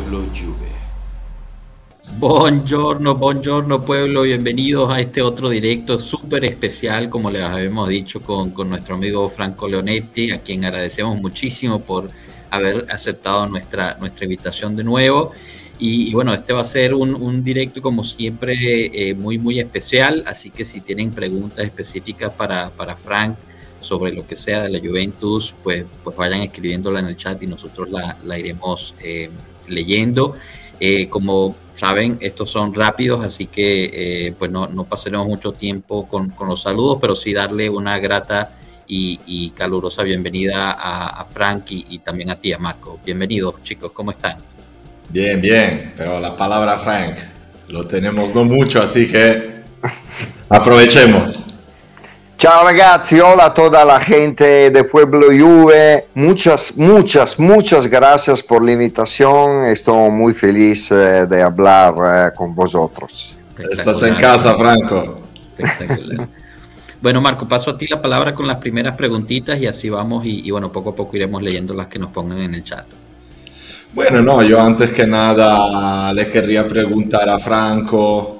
[0.00, 0.70] Pueblo Juve.
[2.18, 8.52] Buongiorno, buongiorno pueblo, bienvenidos a este otro directo súper especial, como les habíamos dicho, con,
[8.52, 12.10] con, nuestro amigo Franco Leonetti, a quien agradecemos muchísimo por
[12.50, 15.32] haber aceptado nuestra, nuestra invitación de nuevo.
[15.78, 20.48] Y, bueno, este va a ser un, directo como siempre eh, muy, muy especial, así
[20.48, 23.36] que si tienen preguntas específicas para, para Frank
[23.80, 27.46] sobre lo que sea de la Juventus, pues, pues vayan escribiéndola en el chat y
[27.46, 29.28] nosotros la, la iremos eh,
[29.68, 30.34] leyendo.
[30.78, 36.06] Eh, como saben, estos son rápidos, así que eh, pues no, no, pasaremos mucho tiempo
[36.08, 41.70] con, con, los saludos, pero sí darle una grata y, calurosa bienvenida a, a Frank
[41.70, 42.98] y, y, también a ti, a Marco.
[43.04, 44.38] Bienvenidos, chicos, ¿cómo están?
[45.08, 47.16] Bien, bien, pero la palabra Frank
[47.68, 49.62] lo tenemos no mucho, así que
[50.48, 51.49] aprovechemos.
[52.40, 56.06] Ciao ragazzi, hola a toda la gente de Pueblo Juve.
[56.14, 59.66] Muchas, muchas, muchas gracias por la invitación.
[59.66, 63.36] Estoy muy feliz eh, de hablar eh, con vosotros.
[63.58, 65.20] Estás en casa, Franco.
[67.02, 70.46] Bueno, Marco, paso a ti la palabra con las primeras preguntitas y así vamos y,
[70.46, 72.86] y, bueno, poco a poco iremos leyendo las que nos pongan en el chat.
[73.92, 78.39] Bueno, no, yo antes que nada le querría preguntar a Franco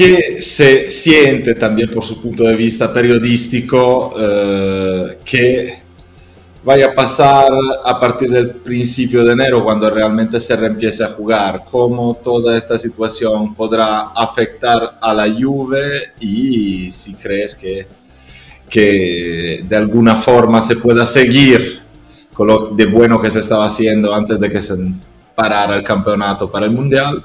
[0.00, 5.78] que se siente también por su punto de vista periodístico eh, que
[6.64, 7.52] vaya a pasar
[7.84, 12.78] a partir del principio de enero cuando realmente se reempiece a jugar, cómo toda esta
[12.78, 17.86] situación podrá afectar a la Juve y si crees que,
[18.70, 21.78] que de alguna forma se pueda seguir
[22.32, 24.76] con lo de bueno que se estaba haciendo antes de que se
[25.34, 27.22] parara el campeonato para el Mundial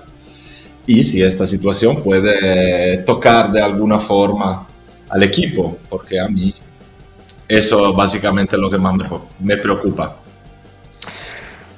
[0.86, 4.68] y si esta situación puede tocar de alguna forma
[5.09, 6.53] al equipo, porque a mí
[7.47, 10.18] eso básicamente es lo che mi preoccupa.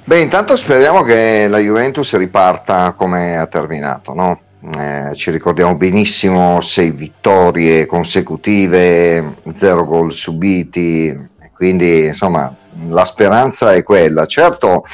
[0.04, 4.40] Beh, intanto speriamo che la Juventus riparta come ha terminato, no?
[4.76, 11.16] eh, ci ricordiamo benissimo sei vittorie consecutive, zero gol subiti,
[11.54, 12.54] quindi insomma
[12.88, 14.26] la speranza è quella.
[14.26, 14.84] Certo,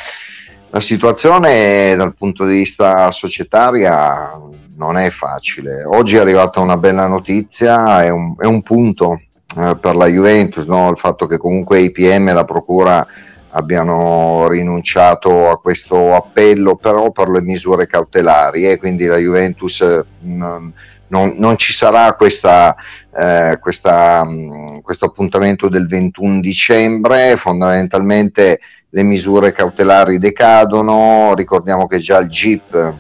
[0.74, 4.32] la situazione dal punto di vista societaria
[4.76, 5.84] non è facile.
[5.84, 9.22] Oggi è arrivata una bella notizia, è un, è un punto
[9.56, 10.90] eh, per la Juventus, no?
[10.90, 13.06] il fatto che comunque i PM e la Procura
[13.50, 18.78] abbiano rinunciato a questo appello, però per le misure cautelari e eh?
[18.78, 20.72] quindi la Juventus eh, non,
[21.06, 22.74] non, ci sarà questa,
[23.16, 28.58] eh, questa, mh, questo appuntamento del 21 dicembre, fondamentalmente
[28.94, 32.94] le misure cautelari decadono, ricordiamo che già il GIP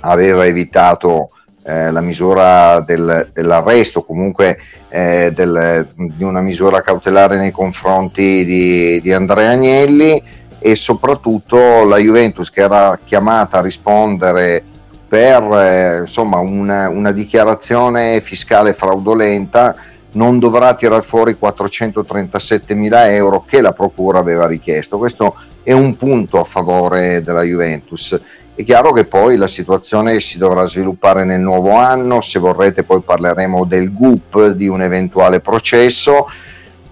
[0.00, 1.30] aveva evitato
[1.64, 9.00] eh, la misura del, dell'arresto, comunque eh, del, di una misura cautelare nei confronti di,
[9.00, 10.20] di Andrea Agnelli
[10.58, 14.64] e soprattutto la Juventus che era chiamata a rispondere
[15.06, 19.76] per eh, insomma, una, una dichiarazione fiscale fraudolenta
[20.12, 24.98] non dovrà tirare fuori 437 mila euro che la Procura aveva richiesto.
[24.98, 28.18] Questo è un punto a favore della Juventus.
[28.54, 33.00] È chiaro che poi la situazione si dovrà sviluppare nel nuovo anno, se vorrete poi
[33.00, 36.26] parleremo del GUP, di un eventuale processo.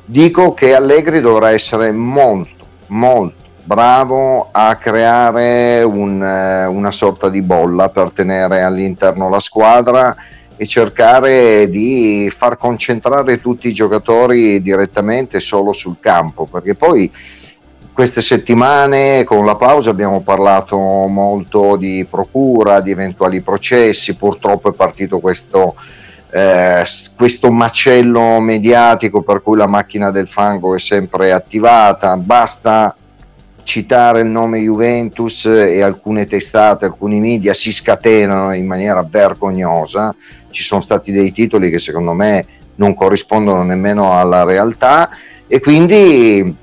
[0.05, 7.43] Dico che Allegri dovrà essere molto, molto bravo a creare un, eh, una sorta di
[7.43, 10.17] bolla per tenere all'interno la squadra
[10.61, 17.11] e cercare di far concentrare tutti i giocatori direttamente solo sul campo, perché poi
[17.95, 24.75] queste settimane con la pausa abbiamo parlato molto di procura, di eventuali processi, purtroppo è
[24.75, 25.77] partito questo,
[26.31, 26.85] eh,
[27.17, 32.95] questo macello mediatico per cui la macchina del fango è sempre attivata, basta
[33.63, 40.15] citare il nome Juventus e alcune testate, alcuni media si scatenano in maniera vergognosa
[40.51, 45.11] ci sono stati dei titoli che secondo me non corrispondono nemmeno alla realtà
[45.47, 46.57] e quindi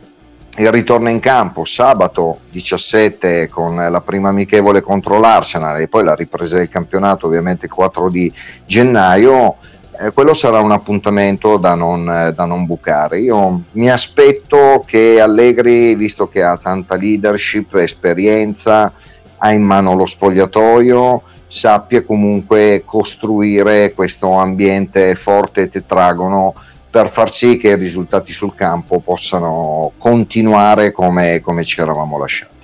[0.59, 6.15] il ritorno in campo sabato 17 con la prima amichevole contro l'Arsenal e poi la
[6.15, 8.33] ripresa del campionato ovviamente il 4 di
[8.65, 9.57] gennaio
[9.99, 13.19] eh, quello sarà un appuntamento da non, eh, da non bucare.
[13.19, 18.93] Io mi aspetto che Allegri visto che ha tanta leadership esperienza
[19.39, 26.53] ha in mano lo spogliatoio sappia comunque costruire questo ambiente forte tetragono
[26.89, 32.55] per far sì che i risultati sul campo possano continuare come, come ci eravamo lasciati.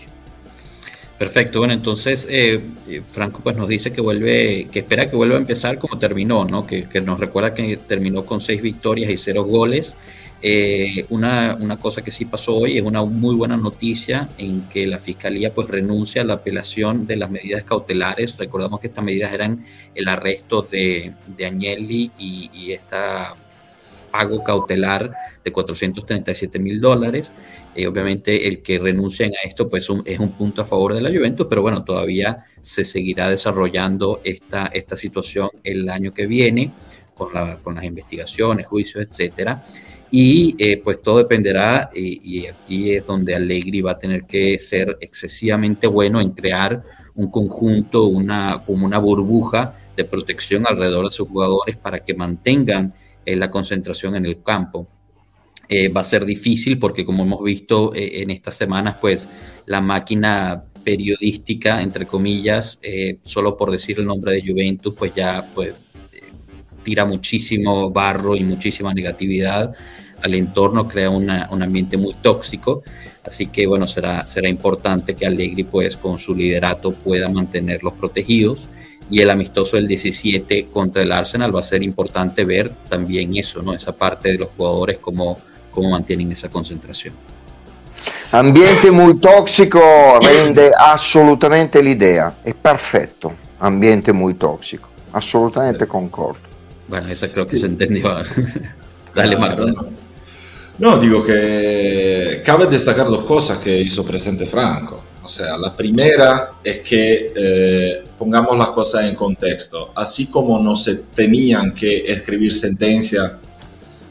[1.18, 2.62] Perfecto, bueno, entonces eh,
[3.12, 6.65] Franco pues nos dice que vuelve, que espera que vuelva a empezar como terminó, ¿no?
[6.65, 9.95] Que, que nos recuerda que terminó con seis victorias y cero goles.
[10.45, 14.86] Eh, una, una, cosa que sí pasó hoy es una muy buena noticia en que
[14.86, 18.36] la Fiscalía pues renuncia a la apelación de las medidas cautelares.
[18.38, 22.98] Recordamos que estas medidas eran el arresto de, de Agnelli y, y este
[24.12, 25.13] pago cautelar
[25.45, 27.31] de 437 mil dólares.
[27.74, 31.10] Eh, obviamente el que renuncien a esto pues es un punto a favor de la
[31.10, 36.72] Juventus, pero bueno, todavía se seguirá desarrollando esta, esta situación el año que viene
[37.16, 39.63] con, la, con las investigaciones, juicios, etcétera.
[40.15, 44.95] Y eh, pues todo dependerá, y aquí es donde Allegri va a tener que ser
[45.01, 46.83] excesivamente bueno en crear
[47.15, 52.94] un conjunto, una, como una burbuja de protección alrededor de sus jugadores para que mantengan
[53.25, 54.88] eh, la concentración en el campo.
[55.68, 59.31] Eh, va a ser difícil porque como hemos visto en estas semanas, pues
[59.66, 62.80] la máquina periodística, entre comillas,
[63.24, 65.74] solo por decir el nombre de Juventus, pues ya pues,
[66.83, 69.74] tira muchísimo barro y muchísima negatividad
[70.23, 72.83] al entorno, crea un ambiente muy tóxico.
[73.23, 78.67] Así que bueno, será, será importante que Allegri pues con su liderato pueda mantenerlos protegidos.
[79.09, 83.61] Y el amistoso del 17 contra el Arsenal va a ser importante ver también eso,
[83.61, 83.73] ¿no?
[83.73, 85.37] Esa parte de los jugadores, cómo,
[85.71, 87.13] cómo mantienen esa concentración.
[88.31, 89.79] Ambiente muy tóxico
[90.21, 96.41] rende assolutamente l'idea, è perfetto, ambiente muy tóxico, assolutamente concordo.
[96.87, 98.09] Bueno, eso creo que se entendió.
[99.15, 99.65] Dale, Marco.
[100.79, 105.03] No, digo que cabe destacar dos cosas que hizo presente Franco.
[105.21, 109.91] O sea, la primera es que eh, pongamos las cosas en contexto.
[109.95, 113.37] Así como no se tenían que escribir sentencia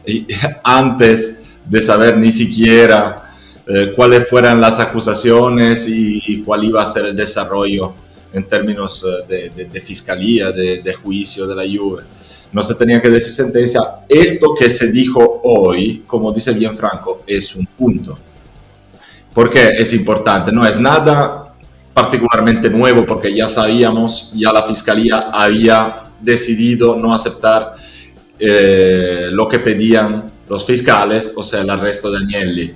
[0.65, 3.35] antes de saber ni siquiera
[3.67, 7.93] eh, cuáles fueran las acusaciones y, cuál iba a ser el desarrollo
[8.33, 12.03] en términos eh, de, de, fiscalía, de, de, juicio de la Juve
[12.53, 13.81] no se tenía que decir sentencia.
[14.09, 18.19] Esto que se dijo hoy, como dice bien Franco, es un punto.
[19.35, 20.53] porque es importante?
[20.53, 21.55] No es nada
[21.95, 27.77] particularmente nuevo porque ya sabíamos, ya la fiscalía había decidido no aceptar
[28.39, 32.75] eh, lo que pedían los fiscales, o sea, el arresto de Agnelli.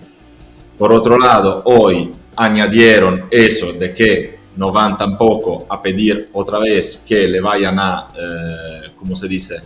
[0.79, 7.05] Por otro lado, hoy añadieron eso de que no van tampoco a pedir otra vez
[7.07, 9.61] que le vayan a, eh, ¿cómo se dice?,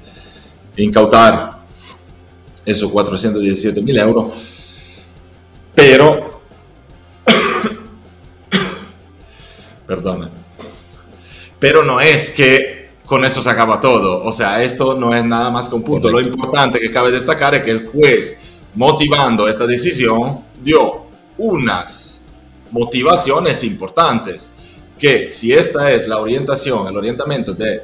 [0.77, 1.61] incautar
[2.65, 4.33] esos 417 mil euros,
[5.75, 6.43] pero,
[9.87, 10.31] perdona,
[11.59, 15.51] pero no es que con eso se acaba todo, o sea, esto no es nada
[15.51, 16.09] más que un punto.
[16.09, 18.39] Lo importante que cabe destacar es que el juez,
[18.75, 21.07] motivando esta decisión, dio
[21.37, 22.23] unas
[22.71, 24.49] motivaciones importantes
[25.01, 27.83] que si esta es la orientación, el orientamiento de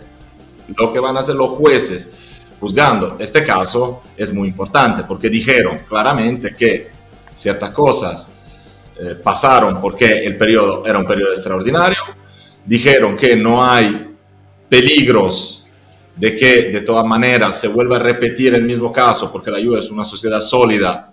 [0.77, 2.13] lo que van a hacer los jueces
[2.61, 6.91] juzgando este caso, es muy importante porque dijeron claramente que
[7.35, 8.31] ciertas cosas
[8.99, 11.99] eh, pasaron porque el periodo era un periodo extraordinario,
[12.65, 14.15] dijeron que no hay
[14.69, 15.67] peligros
[16.15, 19.79] de que de todas maneras se vuelva a repetir el mismo caso porque la Juve
[19.79, 21.13] es una sociedad sólida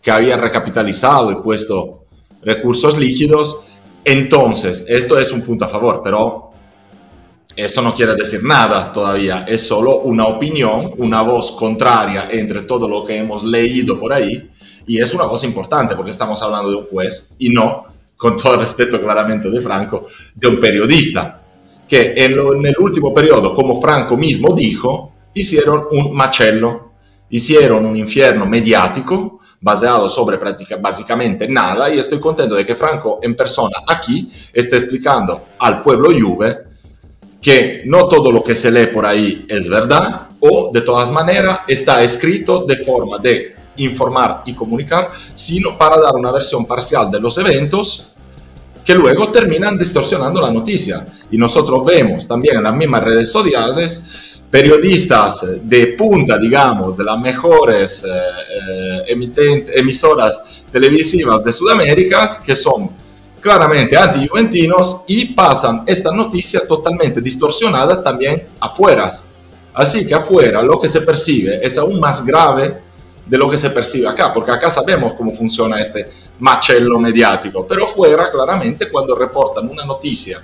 [0.00, 2.04] que había recapitalizado y puesto
[2.42, 3.64] recursos líquidos
[4.04, 6.50] entonces, esto es un punto a favor, pero
[7.54, 12.88] eso no quiere decir nada todavía, es solo una opinión, una voz contraria entre todo
[12.88, 14.50] lo que hemos leído por ahí,
[14.86, 17.84] y es una voz importante porque estamos hablando de un juez y no,
[18.16, 21.42] con todo el respeto claramente de Franco, de un periodista,
[21.88, 26.92] que en, el último periodo, como Franco mismo dijo, hicieron un macello,
[27.28, 33.20] hicieron un infierno mediático, basado sobre práctica, básicamente nada y estoy contento de que Franco
[33.22, 36.58] en persona aquí esté explicando al pueblo Juve
[37.40, 41.60] que no todo lo que se lee por ahí es verdad o de todas maneras
[41.68, 47.20] está escrito de forma de informar y comunicar, sino para dar una versión parcial de
[47.20, 48.12] los eventos
[48.84, 51.06] que luego terminan distorsionando la noticia.
[51.30, 57.18] Y nosotros vemos también en las mismas redes sociales periodistas de punta, digamos, de las
[57.18, 62.90] mejores eh, eh emisoras televisivas de Sudamérica, que son
[63.40, 69.10] claramente anti-juventinos y pasan esta noticia totalmente distorsionada también afuera.
[69.72, 72.76] Así que afuera lo que se percibe es aún más grave
[73.24, 77.86] de lo que se percibe acá, porque acá sabemos cómo funciona este macello mediático, pero
[77.86, 80.42] fuera claramente cuando reportan una noticia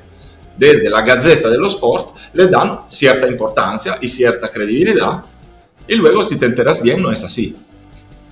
[0.58, 5.22] desde la Gazzetta dello Sport le dan cierta importancia y cierta credibilidad
[5.86, 7.56] y luego si te enteras bien no es así.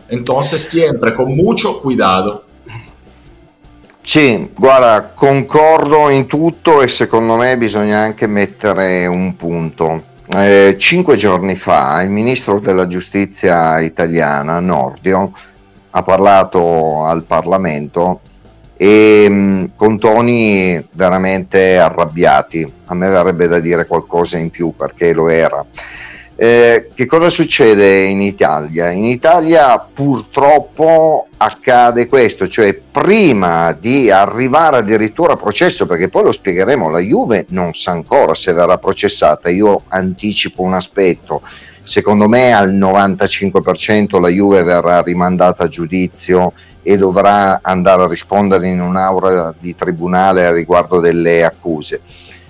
[0.09, 2.45] Entonces siempre con mucho cuidado.
[4.03, 10.15] Sì, guarda, concordo in tutto e secondo me bisogna anche mettere un punto.
[10.29, 15.33] eh, cinque giorni fa il ministro della giustizia italiana, Nordio,
[15.91, 18.21] ha parlato al Parlamento
[18.77, 22.73] e mh, mm, con toni veramente arrabbiati.
[22.87, 25.65] A me verrebbe da dire qualcosa in più perché lo era.
[26.39, 28.91] Eh, che cosa succede in Italia?
[28.91, 36.33] In Italia purtroppo accade questo, cioè prima di arrivare addirittura a processo, perché poi lo
[36.33, 41.41] spiegheremo, la Juve non sa ancora se verrà processata, io anticipo un aspetto,
[41.87, 46.53] secondo me al 95% la Juve verrà rimandata a giudizio
[46.83, 52.01] e dovrà andare a rispondere in un'aura di tribunale riguardo delle accuse.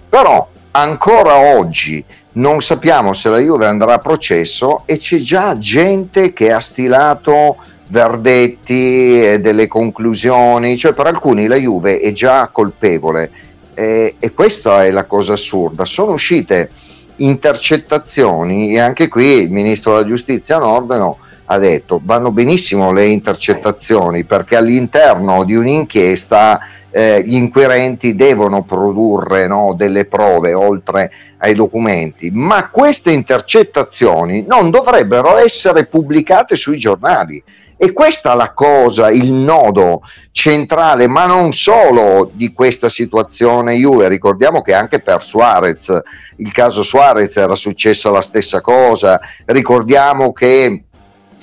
[0.09, 2.03] Però ancora oggi
[2.33, 7.57] non sappiamo se la Juve andrà a processo e c'è già gente che ha stilato
[7.89, 13.31] verdetti e delle conclusioni, cioè per alcuni la Juve è già colpevole
[13.75, 15.85] e, e questa è la cosa assurda.
[15.85, 16.71] Sono uscite
[17.17, 24.25] intercettazioni e anche qui il ministro della giustizia Nordeno ha detto vanno benissimo le intercettazioni
[24.25, 26.59] perché all'interno di un'inchiesta
[26.91, 34.71] eh, gli inquirenti devono produrre no, delle prove oltre ai documenti, ma queste intercettazioni non
[34.71, 37.43] dovrebbero essere pubblicate sui giornali.
[37.79, 40.01] E questa è la cosa, il nodo
[40.33, 46.01] centrale, ma non solo di questa situazione Juve, ricordiamo che anche per Suarez,
[46.37, 50.85] il caso Suarez era successa la stessa cosa, ricordiamo che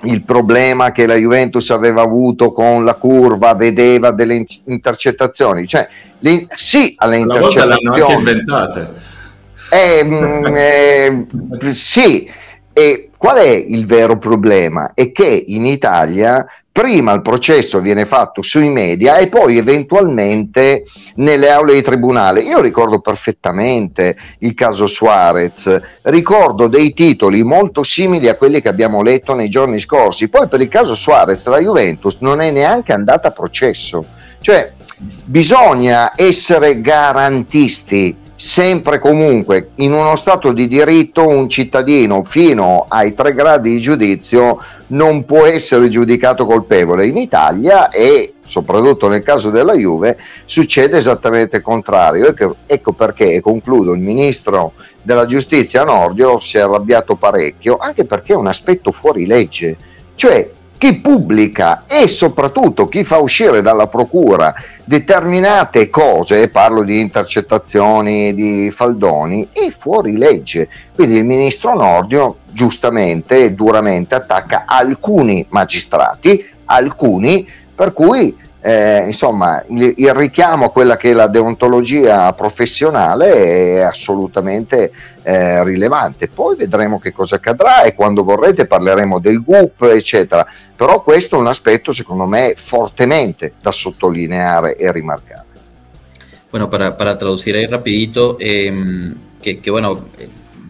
[0.03, 5.87] il problema che la Juventus aveva avuto con la curva, vedeva delle intercettazioni, cioè
[6.19, 7.99] le, sì alle Una intercettazioni.
[7.99, 9.11] Volta anche inventate.
[9.69, 11.25] Eh,
[11.63, 12.29] eh, sì,
[12.73, 14.91] e qual è il vero problema?
[14.93, 21.51] È che in Italia prima il processo viene fatto sui media e poi eventualmente nelle
[21.51, 22.41] aule di tribunale.
[22.41, 29.03] Io ricordo perfettamente il caso Suarez, ricordo dei titoli molto simili a quelli che abbiamo
[29.03, 30.29] letto nei giorni scorsi.
[30.29, 34.03] Poi per il caso Suarez la Juventus non è neanche andata a processo.
[34.41, 43.13] Cioè bisogna essere garantisti sempre comunque in uno stato di diritto un cittadino fino ai
[43.13, 44.57] tre gradi di giudizio
[44.87, 47.05] non può essere giudicato colpevole.
[47.05, 52.27] In Italia e soprattutto nel caso della Juve succede esattamente il contrario.
[52.27, 58.03] Ecco, ecco perché, e concludo, il ministro della giustizia Nordio si è arrabbiato parecchio, anche
[58.03, 59.77] perché è un aspetto fuori legge.
[60.15, 60.51] Cioè,
[60.83, 68.69] chi pubblica e soprattutto chi fa uscire dalla procura determinate cose, parlo di intercettazioni di
[68.69, 70.67] faldoni, è fuori legge.
[70.93, 78.35] Quindi il ministro Nordio giustamente e duramente attacca alcuni magistrati, alcuni per cui
[78.65, 84.89] eh, insomma, il, il, richiamo a quella che è la deontologia professionale è assolutamente
[85.21, 86.29] eh, rilevante.
[86.29, 90.47] Poi vedremo che cosa accadrà e quando vorrete parleremo del GUP, eccetera.
[90.73, 95.43] Però questo è un aspetto, secondo me, fortemente da sottolineare e rimarcare.
[96.49, 98.73] Bueno, para, para traducir ahí rapidito, eh,
[99.41, 100.05] que, que, bueno,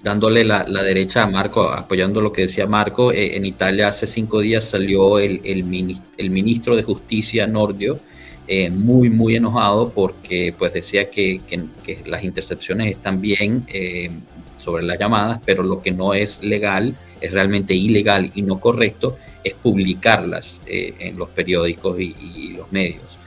[0.03, 4.05] dándole la, la, derecha a Marco, apoyando lo que decía Marco, eh, en Italia hace
[4.05, 7.99] cinco días salió el, el, el ministro de Justicia Nordio,
[8.45, 14.11] eh, muy, muy enojado porque pues decía que, que, las intercepciones están bien eh,
[14.59, 19.17] sobre las llamadas, pero lo que no es legal, es realmente ilegal y no correcto,
[19.41, 23.17] es publicarlas en los periódicos y, los medios.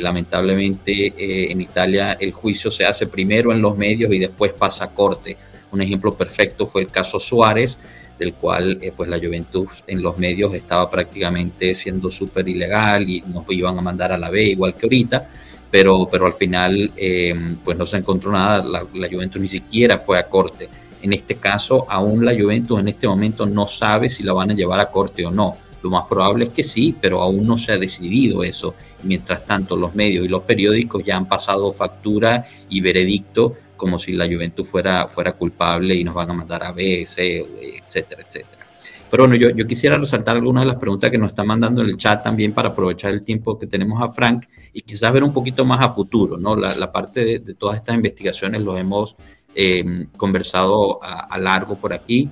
[0.00, 4.90] Lamentablemente en Italia el juicio se hace primero en los medios y después pasa a
[4.90, 5.36] corte
[5.72, 7.78] un ejemplo perfecto fue el caso Suárez,
[8.18, 13.22] del cual eh, pues la Juventus en los medios estaba prácticamente siendo súper ilegal y
[13.22, 15.28] nos iban a mandar a la B igual que ahorita,
[15.70, 17.34] pero, pero al final eh,
[17.64, 20.68] pues no se encontró nada, la, la, Juventus ni siquiera fue a corte.
[21.00, 24.54] En este caso, aún la Juventus en este momento no sabe si la van a
[24.54, 25.56] llevar a corte o no.
[25.82, 28.74] Lo más probable es que sí, pero aún no se ha decidido eso.
[29.02, 34.12] Mientras tanto, los medios y los periódicos ya han pasado factura y veredicto como si
[34.12, 37.38] la Juventus fuera, fuera culpable y nos van a mandar a B, C,
[37.82, 38.66] etcétera, etcétera.
[39.10, 41.88] Pero bueno, yo, yo quisiera resaltar algunas de las preguntas que nos están mandando en
[41.88, 44.44] el chat también para aprovechar el tiempo que tenemos a Frank
[44.74, 46.54] y quizás ver un poquito más a futuro, ¿no?
[46.56, 49.16] La, parte de, todas estas investigaciones los hemos
[49.54, 52.28] eh, conversado a, a, largo por aquí.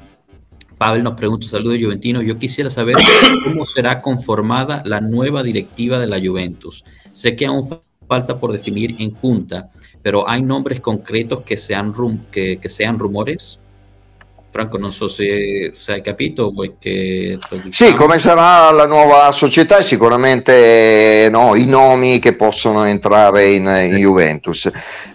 [0.76, 2.97] Pavel nos pregunta, saludos Juventinos, yo quisiera saber
[3.43, 6.85] cómo será conformada la nueva directiva de la Juventus.
[7.12, 7.67] Sé que aún
[8.09, 9.71] falta por definir en junta,
[10.09, 13.59] pero ¿hay nombres concretos que sean, rum que, que sean rumores?
[14.50, 17.38] Franco, non so se, se hai capito, che...
[17.69, 23.97] Sì, come sarà la nuova società sicuramente no, i nomi che possono entrare in, in
[23.97, 24.71] Juventus.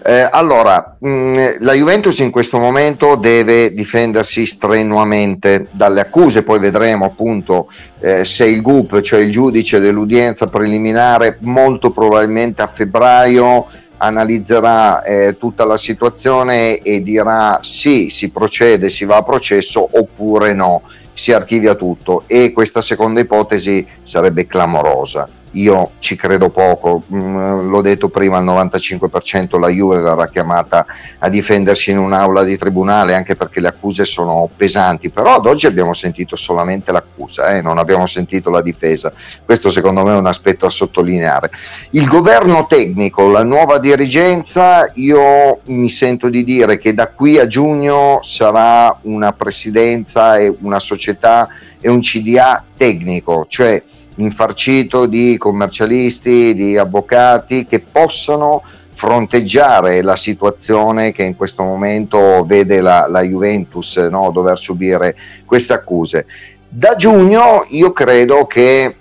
[0.05, 6.59] Eh, allora, mh, mm, la Juventus in questo momento deve difendersi strenuamente dalle accuse, poi
[6.59, 7.67] vedremo appunto
[7.99, 15.37] eh, se il GUP, cioè il giudice dell'udienza preliminare, molto probabilmente a febbraio analizzerà eh,
[15.37, 20.83] tutta la situazione e dirà sì, si procede, si va a processo oppure no,
[21.13, 22.23] si archivia tutto.
[22.27, 28.45] E questa seconda ipotesi sarebbe clamorosa io ci credo poco, mm, l'ho detto prima, al
[28.45, 30.85] 95% la Juve verrà chiamata
[31.19, 35.65] a difendersi in un'aula di tribunale anche perché le accuse sono pesanti, però ad oggi
[35.65, 37.61] abbiamo sentito solamente l'accusa, eh?
[37.61, 39.11] non abbiamo sentito la difesa,
[39.43, 41.51] questo secondo me è un aspetto a sottolineare.
[41.91, 47.47] Il governo tecnico, la nuova dirigenza, io mi sento di dire che da qui a
[47.47, 51.47] giugno sarà una presidenza e una società
[51.79, 53.81] e un CDA tecnico, cioè
[54.17, 62.79] infarcito di commercialisti, di avvocati che possano fronteggiare la situazione che in questo momento vede
[62.79, 65.15] la, la Juventus no, dover subire
[65.45, 66.25] queste accuse.
[66.69, 68.95] Da giugno io credo che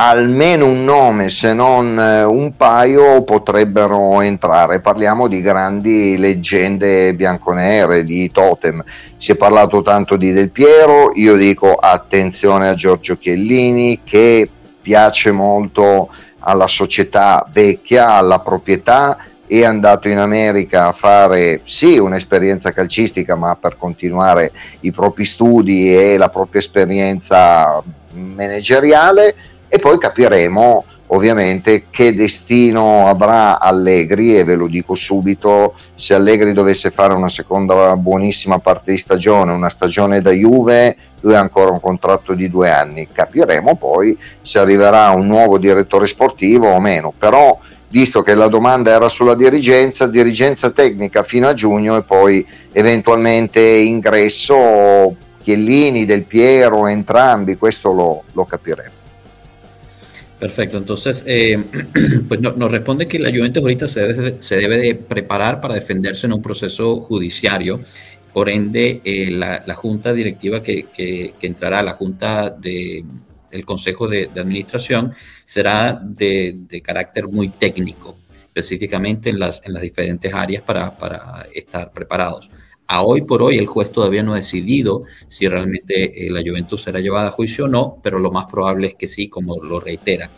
[0.00, 4.78] almeno un nome, se non eh, un paio, potrebbero entrare.
[4.78, 8.82] Parliamo di grandi leggende bianconere, di totem.
[9.16, 14.48] Si è parlato tanto di Del Piero, io dico attenzione a Giorgio Chiellini che
[14.80, 22.72] piace molto alla società vecchia, alla proprietà, è andato in America a fare sì un'esperienza
[22.72, 29.34] calcistica, ma per continuare i propri studi e la propria esperienza manageriale
[29.68, 36.52] e poi capiremo ovviamente che destino avrà Allegri e ve lo dico subito se Allegri
[36.52, 41.70] dovesse fare una seconda buonissima parte di stagione una stagione da Juve lui ha ancora
[41.70, 43.08] un contratto di due anni.
[43.10, 47.12] Capiremo poi se arriverà un nuovo direttore sportivo o meno.
[47.16, 47.58] Però
[47.88, 53.60] visto che la domanda era sulla dirigenza dirigenza tecnica fino a giugno e poi eventualmente
[53.60, 58.97] ingresso Chiellini, Del Piero entrambi questo lo, lo capiremo
[60.38, 61.58] Perfecto, entonces eh,
[62.28, 66.26] pues nos responde que la Juventus ahorita se debe, se debe de preparar para defenderse
[66.26, 67.80] en un proceso judiciario,
[68.32, 73.04] por ende eh, la, la, junta directiva que, que, que, entrará, la junta de,
[73.50, 75.12] del Consejo de, de Administración,
[75.44, 81.48] será de, de, carácter muy técnico, específicamente en las, en las diferentes áreas para, para
[81.52, 82.48] estar preparados.
[82.90, 86.82] A hoy por hoy el juez todavía no ha decidido si realmente eh, la Juventus
[86.84, 89.78] será llevada a juicio o no, pero lo más probable es que sí, como lo
[89.78, 90.30] reitera.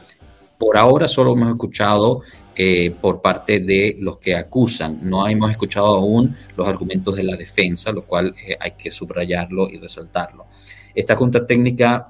[0.59, 2.23] Por ahora solo hemos escuchado
[2.57, 7.37] eh, por parte de los que acusan, no hemos escuchado aún los argumentos de la
[7.37, 10.47] defensa, lo cual eh, hay que subrayarlo y resaltarlo.
[10.93, 12.09] Esta junta técnica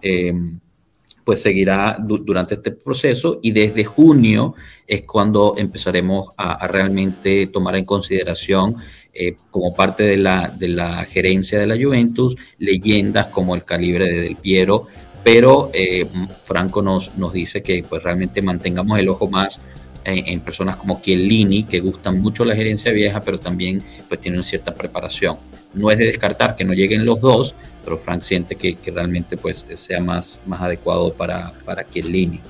[1.22, 4.55] pues seguirá durante este proceso y desde junio
[4.87, 8.76] es cuando empezaremos a realmente tomar en consideración
[9.14, 14.07] eh, como parte de la, de la gerencia de la Juventus, leyendas como el calibre
[14.07, 14.87] de Del Piero,
[15.23, 16.07] pero eh,
[16.44, 19.61] Franco nos, nos dice que pues realmente mantengamos el ojo más
[20.05, 24.75] en, personas como Chiellini, que gustan mucho la gerencia vieja, pero también pues tienen cierta
[24.75, 25.37] preparación.
[25.75, 29.37] No es de descartar que no lleguen los dos, pero Frank siente que, que realmente
[29.37, 32.40] pues sea más, más adecuado para, para Chiellini.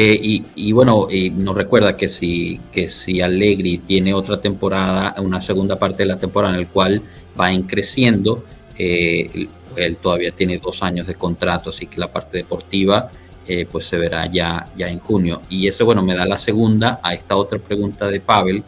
[0.00, 1.08] Eh, y, bueno,
[1.38, 6.20] nos recuerda que si, que si Allegri tiene otra temporada, una segunda parte de la
[6.20, 7.02] temporada en el cual
[7.38, 8.44] va en creciendo,
[8.78, 13.10] eh, él todavía tiene dos años de contrato, así que la parte deportiva
[13.44, 15.42] eh, pues se verá ya, ya en junio.
[15.50, 18.62] Y eso, bueno, me da la segunda a esta otra pregunta de Pavel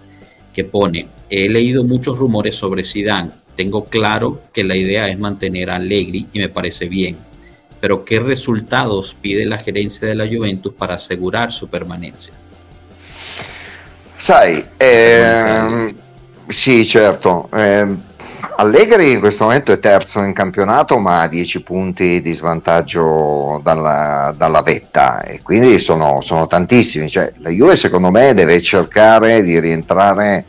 [0.53, 5.71] que pone, he leído muchos rumores sobre Zidane, tengo claro que la idea es mantener
[5.71, 7.30] a Allegri y me parece bien
[7.81, 12.31] pero ¿qué resultados pide la gerencia de la Juventus para asegurar su permanencia?
[14.17, 15.95] Sai, eh,
[16.47, 17.87] sì certo, eh,
[18.57, 24.35] Allegri in questo momento è terzo in campionato ma ha 10 punti di svantaggio dalla,
[24.37, 25.23] dalla vetta.
[25.23, 30.45] E quindi sono, sono, tantissimi, cioè, la Juve secondo me deve cercare di rientrare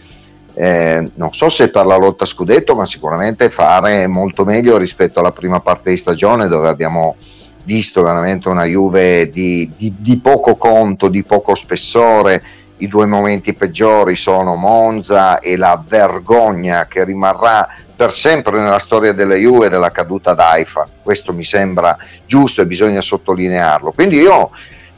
[0.61, 5.31] eh, non so se per la lotta scudetto, ma sicuramente fare molto meglio rispetto alla
[5.31, 7.15] prima parte di stagione dove abbiamo
[7.63, 12.43] visto veramente una Juve di, di, di poco conto, di poco spessore.
[12.77, 19.13] I due momenti peggiori sono Monza e la vergogna che rimarrà per sempre nella storia
[19.13, 20.87] della Juve della caduta d'Aifa.
[21.01, 21.97] Questo mi sembra
[22.27, 23.93] giusto e bisogna sottolinearlo.
[23.93, 24.51] Quindi io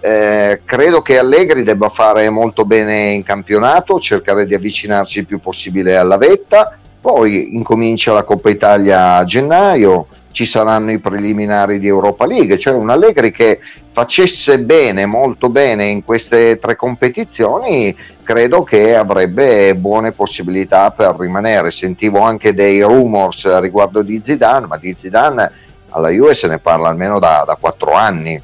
[0.03, 5.39] eh, credo che Allegri debba fare molto bene in campionato, cercare di avvicinarsi il più
[5.39, 11.87] possibile alla vetta poi incomincia la Coppa Italia a gennaio, ci saranno i preliminari di
[11.87, 13.59] Europa League, cioè un Allegri che
[13.91, 21.71] facesse bene, molto bene in queste tre competizioni, credo che avrebbe buone possibilità per rimanere.
[21.71, 25.51] Sentivo anche dei rumors riguardo di Zidane, ma di Zidane
[25.89, 28.41] alla Juve se ne parla almeno da, da quattro anni.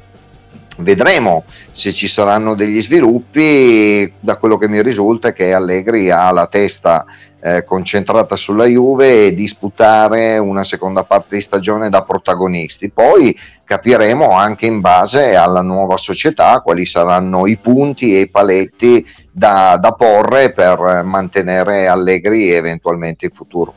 [0.78, 6.30] Vedremo se ci saranno degli sviluppi, da quello che mi risulta è che Allegri ha
[6.32, 7.04] la testa
[7.42, 12.90] eh, concentrata sulla Juve e disputare una seconda parte di stagione da protagonisti.
[12.90, 19.06] Poi capiremo anche in base alla nuova società quali saranno i punti e i paletti
[19.30, 23.74] da, da porre per mantenere Allegri eventualmente in futuro.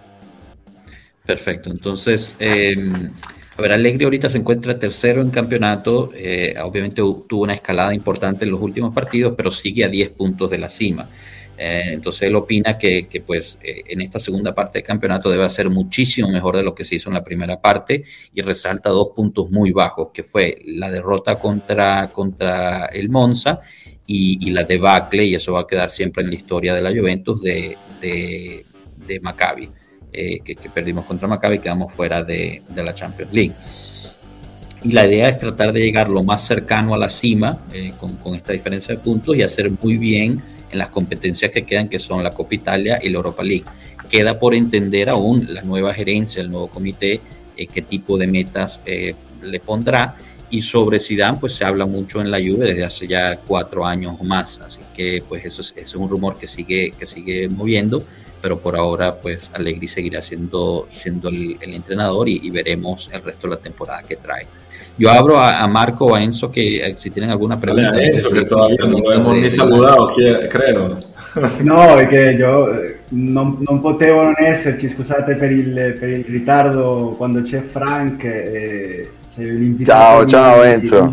[1.25, 2.75] Perfecto, entonces eh,
[3.55, 8.45] a ver, Allegri ahorita se encuentra tercero en campeonato, eh, obviamente tuvo una escalada importante
[8.45, 11.07] en los últimos partidos, pero sigue a 10 puntos de la cima.
[11.57, 15.69] Eh, entonces él opina que, pues eh, en esta segunda parte del campeonato debe ser
[15.69, 19.51] muchísimo mejor de lo que se hizo en la primera parte y resalta dos puntos
[19.51, 23.61] muy bajos, que fue la derrota contra, contra el Monza
[24.07, 27.41] y, la debacle, y eso va a quedar siempre en la historia de la Juventus,
[27.41, 29.69] de, de, Maccabi,
[30.13, 33.53] eh, que, perdimos contra Maccabi y quedamos fuera de, de, la Champions League.
[34.83, 37.59] Y la idea es tratar de llegar lo más cercano a la cima
[37.99, 41.87] con, con esta diferencia de puntos y hacer muy bien en las competencias que quedan,
[41.87, 43.63] que son la Copa Italia y la Europa League.
[44.09, 47.21] Queda por entender aún la nueva gerencia, el nuevo comité,
[47.55, 50.17] eh, qué tipo de metas eh, le pondrá.
[50.49, 54.17] Y sobre Zidane, pues se habla mucho en la Juve desde hace ya cuatro años
[54.19, 54.59] o más.
[54.59, 58.03] Así que, pues eso es, un rumor que sigue, que sigue moviendo.
[58.43, 63.47] Pero por ahora, pues Allegri seguirá siendo, siendo el, entrenador y, y veremos el resto
[63.47, 64.45] de la temporada que trae.
[64.97, 67.91] Yo abro a, Marco o a Enzo que eh, si tienen alguna pregunta.
[67.91, 70.11] Vale, Enzo che todavía non abbiamo ni salutato,
[70.49, 70.97] credo.
[71.61, 77.15] No, che io eh, non, non, potevo non esserci, scusate per il, per il ritardo
[77.17, 78.23] quando c'è Frank.
[78.25, 79.09] Eh,
[79.85, 81.09] ciao, ciao Enzo.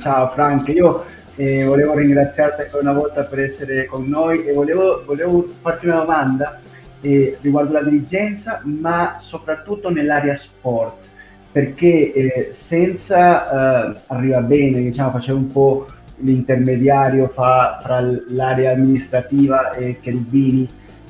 [0.00, 1.04] Ciao Frank, io
[1.36, 6.00] eh, volevo ringraziarti ancora una volta per essere con noi e volevo, volevo farti una
[6.00, 6.60] domanda
[7.02, 11.10] eh, riguardo la dirigenza, ma soprattutto nell'area sport
[11.52, 15.86] perché eh, senza eh, arriva bene, diciamo, faceva un po'
[16.16, 20.66] l'intermediario fra, fra l'area amministrativa e Cherubini.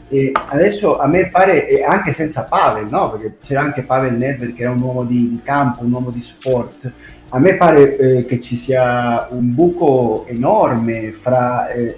[0.09, 3.12] E adesso a me pare, anche senza Pavel, no?
[3.12, 6.20] perché c'era anche Pavel Nedved che era un uomo di, di campo, un uomo di
[6.20, 6.90] sport,
[7.28, 11.96] a me pare eh, che ci sia un buco enorme fra, eh,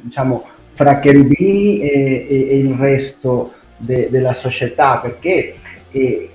[0.00, 5.54] diciamo, fra Cherubini e, e, e il resto de, della società, perché
[5.90, 6.28] eh,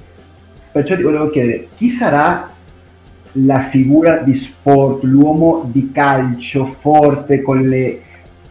[0.71, 2.47] Perciò ti volevo chiedere, chi sarà
[3.33, 8.01] la figura di sport, l'uomo di calcio forte con le,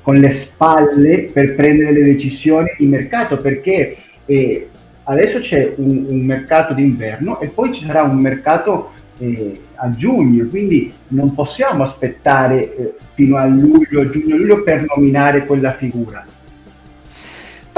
[0.02, 3.36] con le spalle per prendere le decisioni di mercato?
[3.36, 3.96] Perché
[4.26, 4.68] eh,
[5.04, 10.46] adesso c'è un, un, mercato d'inverno e poi ci sarà un mercato eh, a giugno,
[10.48, 16.26] quindi non possiamo aspettare eh, fino a luglio, giugno-luglio per nominare quella figura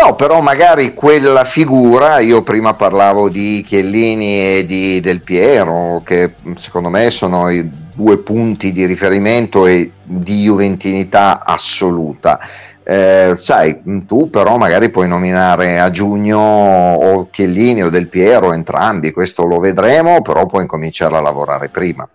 [0.03, 6.37] No, però magari quella figura, io prima parlavo di Chiellini e di Del Piero, che
[6.55, 12.41] secondo me sono i due punti di riferimento e di juventinità assoluta.
[12.91, 19.13] Eh, sai, tu però magari puoi nominare a giugno o Chiellini o Del Piero, entrambi,
[19.13, 22.09] questo lo vedremo, però puoi cominciare a lavorare prima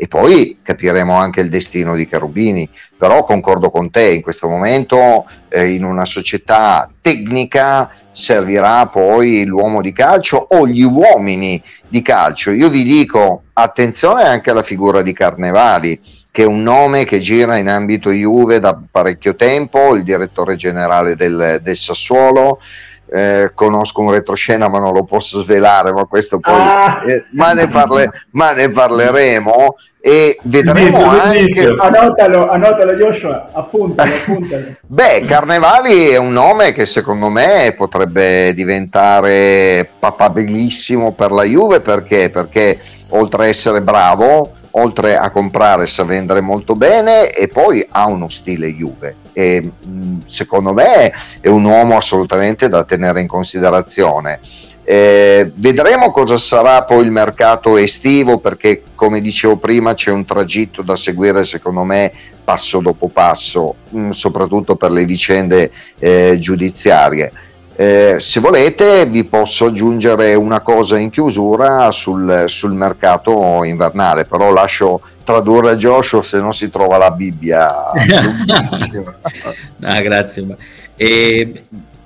[0.00, 2.68] e poi capiremo anche il destino di Cherubini.
[2.96, 9.80] Però concordo con te, in questo momento eh, in una società tecnica servirà poi l'uomo
[9.80, 12.50] di calcio o gli uomini di calcio.
[12.50, 15.98] Io vi dico attenzione anche alla figura di Carnevali,
[16.30, 21.16] che è un nome che gira in ambito Juve da parecchio tempo, il direttore generale
[21.16, 22.58] del, del Sassuolo
[23.10, 27.02] eh, conosco un retroscena ma non lo posso svelare, ma questo poi ah.
[27.06, 31.76] eh, ma, ne parle, ma, ne parleremo e vedremo inizio, anche inizio.
[31.76, 34.64] Annotalo, annotalo Joshua, appuntalo, appuntalo.
[34.86, 42.30] Beh, Carnevali è un nome che secondo me potrebbe diventare papabilissimo per la Juve perché?
[42.30, 42.78] Perché
[43.10, 48.28] oltre a essere bravo oltre a comprare sa vendere molto bene e poi ha uno
[48.28, 49.70] stile Juve e
[50.26, 54.40] secondo me è un uomo assolutamente da tenere in considerazione.
[54.82, 60.80] Eh, vedremo cosa sarà poi il mercato estivo perché come dicevo prima c'è un tragitto
[60.80, 62.10] da seguire secondo me
[62.42, 67.30] passo dopo passo, mh, soprattutto per le vicende eh, giudiziarie.
[67.80, 74.52] Eh, se volete vi posso aggiungere una cosa in chiusura sul, sul mercato invernale, però
[74.52, 77.68] lascio tradurre a Joshua se non si trova la Bibbia.
[79.76, 80.56] no, grazie.
[80.96, 81.62] Eh,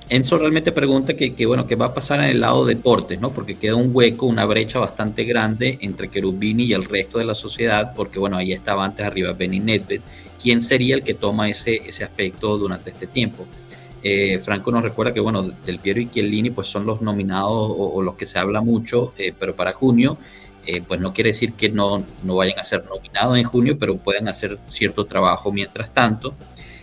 [0.09, 3.31] Enzo realmente pregunta que, bueno, qué va a pasar en el lado deportes, ¿no?
[3.31, 7.35] Porque queda un hueco, una brecha bastante grande entre Cherubini y el resto de la
[7.35, 10.03] sociedad, porque bueno, ahí estaba antes arriba Benny Nedved.
[10.39, 13.47] ¿Quién sería el que toma ese, ese aspecto durante este tiempo?
[14.03, 18.03] Eh, Franco nos recuerda que, bueno, Del Piero y Chiellini pues son los nominados o,
[18.03, 20.19] los que se habla mucho, eh, pero para junio,
[20.67, 23.97] eh, pues no quiere decir que no, no vayan a ser nominados en junio, pero
[23.97, 26.35] pueden hacer cierto trabajo mientras tanto.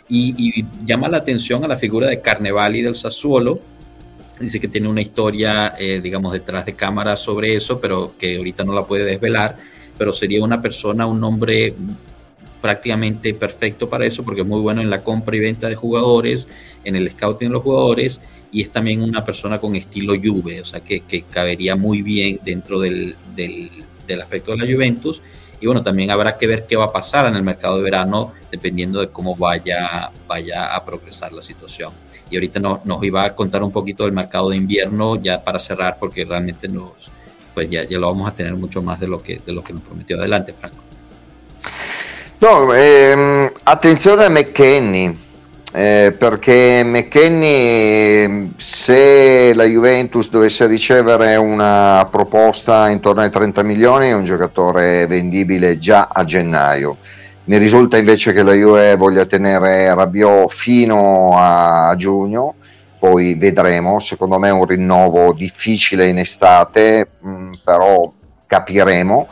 [0.07, 3.59] Y, llama la atención a la figura de Carnevali del Sassuolo.
[4.39, 8.73] Dice que tiene una historia, digamos, detrás de cámara sobre eso, pero que ahorita no
[8.73, 9.57] la puede desvelar.
[9.97, 11.75] Pero sería una persona, un hombre
[12.61, 16.47] prácticamente perfecto para eso porque es muy bueno en la compra y venta de jugadores,
[16.83, 18.19] en el scouting de los jugadores
[18.51, 22.79] y es también una persona con estilo Juve, o sea que, cabería muy bien dentro
[22.79, 25.21] del, del, aspecto de la Juventus.
[25.61, 28.33] Y bueno, también habrá que ver qué va a pasar en el mercado de verano
[28.49, 31.91] dependiendo de cómo vaya, vaya a progresar la situación.
[32.31, 35.59] Y ahorita nos, nos iba a contar un poquito del mercado de invierno ya para
[35.59, 37.11] cerrar porque realmente nos,
[37.53, 39.73] pues ya, ya lo vamos a tener mucho más de lo que, de lo que
[39.73, 40.17] nos prometió.
[40.17, 40.98] Adelante, Franco.
[42.41, 45.17] No, ehm, attenzione a McKenny,
[45.73, 54.13] eh, perché McKenny se la Juventus dovesse ricevere una proposta intorno ai 30 milioni è
[54.13, 56.95] un giocatore vendibile già a gennaio.
[57.43, 62.55] Mi risulta invece che la Juve voglia tenere Rabiot fino a giugno,
[62.99, 68.09] poi vedremo, secondo me è un rinnovo difficile in estate, mh, mm, però
[68.47, 69.27] capiremo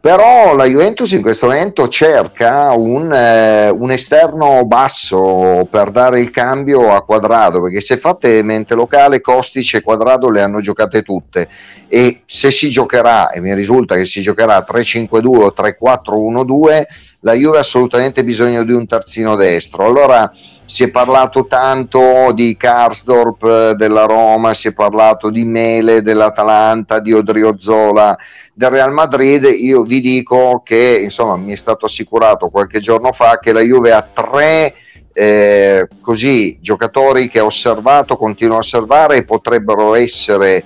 [0.00, 6.30] però la Juventus in questo momento cerca un, eh, un, esterno basso per dare il
[6.30, 11.48] cambio a Quadrado perché se fate mente locale Kostic e Quadrado le hanno giocate tutte.
[11.88, 16.82] E se si giocherà e mi risulta che si giocherà 3-5-2 o 3-4-1-2
[17.22, 19.84] la Juve ha assolutamente bisogno di un terzino destro.
[19.84, 20.30] Allora
[20.68, 27.00] si è parlato tanto di Karsdorp eh, della Roma, si è parlato di Mele dell'Atalanta,
[27.00, 28.14] di Odriozola
[28.52, 33.38] del Real Madrid, io vi dico che insomma mi è stato assicurato qualche giorno fa
[33.38, 34.74] che la Juve ha tre
[35.14, 40.62] eh, così giocatori che ha osservato, continuo a osservare e potrebbero essere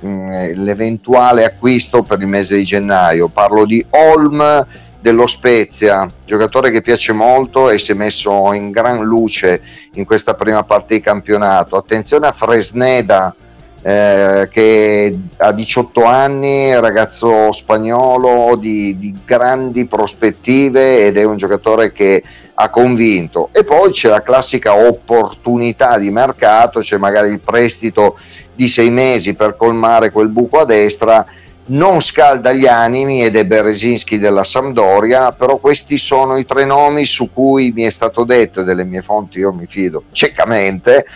[0.00, 0.32] mh, mm,
[0.64, 3.28] l'eventuale acquisto per il mese di gennaio.
[3.28, 4.66] Parlo di Olm
[5.02, 9.60] dello Spezia, giocatore che piace molto e si è messo in gran luce
[9.94, 11.76] in questa prima parte di campionato.
[11.76, 13.34] Attenzione a Fresneda
[13.82, 21.90] eh, che ha 18 anni, ragazzo spagnolo di, di, grandi prospettive ed è un giocatore
[21.90, 22.22] che
[22.54, 23.48] ha convinto.
[23.50, 28.16] E poi c'è la classica opportunità di mercato, c'è magari il prestito
[28.54, 31.26] di sei mesi per colmare quel buco a destra.
[31.64, 37.04] Non scalda gli animi ed è Beresinski della Sampdoria, però questi sono i tre nomi
[37.04, 41.06] su cui mi è stato detto delle mie fonti, io mi fido ciecamente,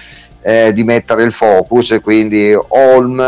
[0.40, 3.18] eh, di mettere il focus e quindi Olm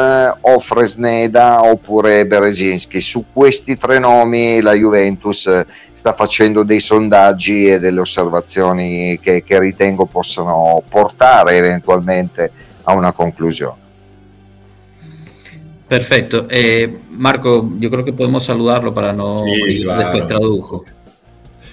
[0.40, 3.00] o Fresneda oppure Berezinski.
[3.00, 9.58] Su questi tre nomi la Juventus sta facendo dei sondaggi e delle osservazioni che, che
[9.58, 12.52] ritengo possano portare eventualmente
[12.84, 13.87] a una conclusione.
[15.88, 16.46] Perfecto.
[16.50, 20.00] Eh, Marco, yo creo que podemos saludarlo para no sí, claro.
[20.02, 20.84] después tradujo.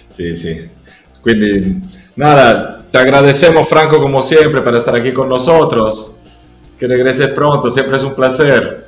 [0.09, 0.61] Sí, sí.
[1.21, 1.81] Quindi,
[2.15, 6.15] nada, te agradecemos, Franco, como siempre, para estar aquí con nosotros.
[6.79, 8.84] Que regreses pronto, siempre es un placer.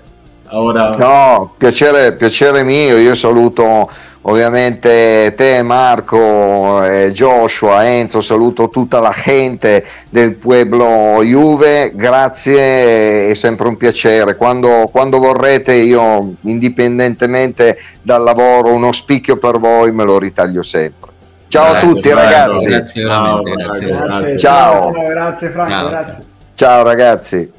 [0.50, 0.96] Ora...
[0.96, 3.90] No, piacere, piacere mio, io saluto
[4.22, 13.34] ovviamente te Marco, eh, Joshua, Enzo, saluto tutta la gente del Pueblo Juve, grazie, è
[13.34, 20.04] sempre un piacere, quando, quando vorrete io indipendentemente dal lavoro uno spicchio per voi me
[20.04, 21.16] lo ritaglio sempre.
[21.48, 22.66] Ciao grazie, a tutti ragazzi.
[22.66, 24.38] Grazie, Ciao, grazie, grazie.
[24.38, 24.92] Ciao.
[24.92, 25.90] Grazie Franco, Ciao.
[25.90, 26.24] grazie.
[26.56, 27.57] Ciao ragazzi.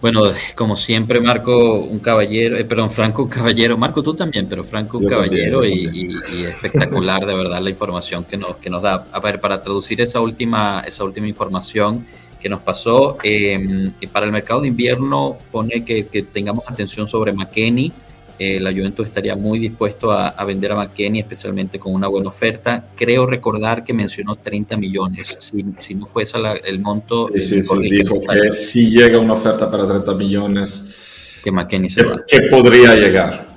[0.00, 4.62] Bueno, como siempre, Marco, un caballero, eh, perdón, Franco, un caballero, Marco, tú también, pero
[4.62, 8.56] Franco, un yo caballero también, y, y, y, espectacular, de verdad, la información que nos,
[8.56, 9.06] que nos da.
[9.10, 12.06] A ver, para traducir esa última, esa última información
[12.38, 17.32] que nos pasó, eh, para el mercado de invierno pone que, que tengamos atención sobre
[17.32, 17.92] McKenny,
[18.38, 22.28] eh, la Juventus estaría muy dispuesto a, a, vender a McKenny, especialmente con una buena
[22.28, 22.90] oferta.
[22.94, 25.36] Creo recordar que mencionó 30 millones.
[25.38, 27.28] Si, si no fuese la, el monto.
[27.34, 30.94] Sí, sí, sí dijo que si llega una oferta para 30 millones,
[31.42, 32.24] que McKenny se que, va.
[32.26, 33.56] Que podría llegar.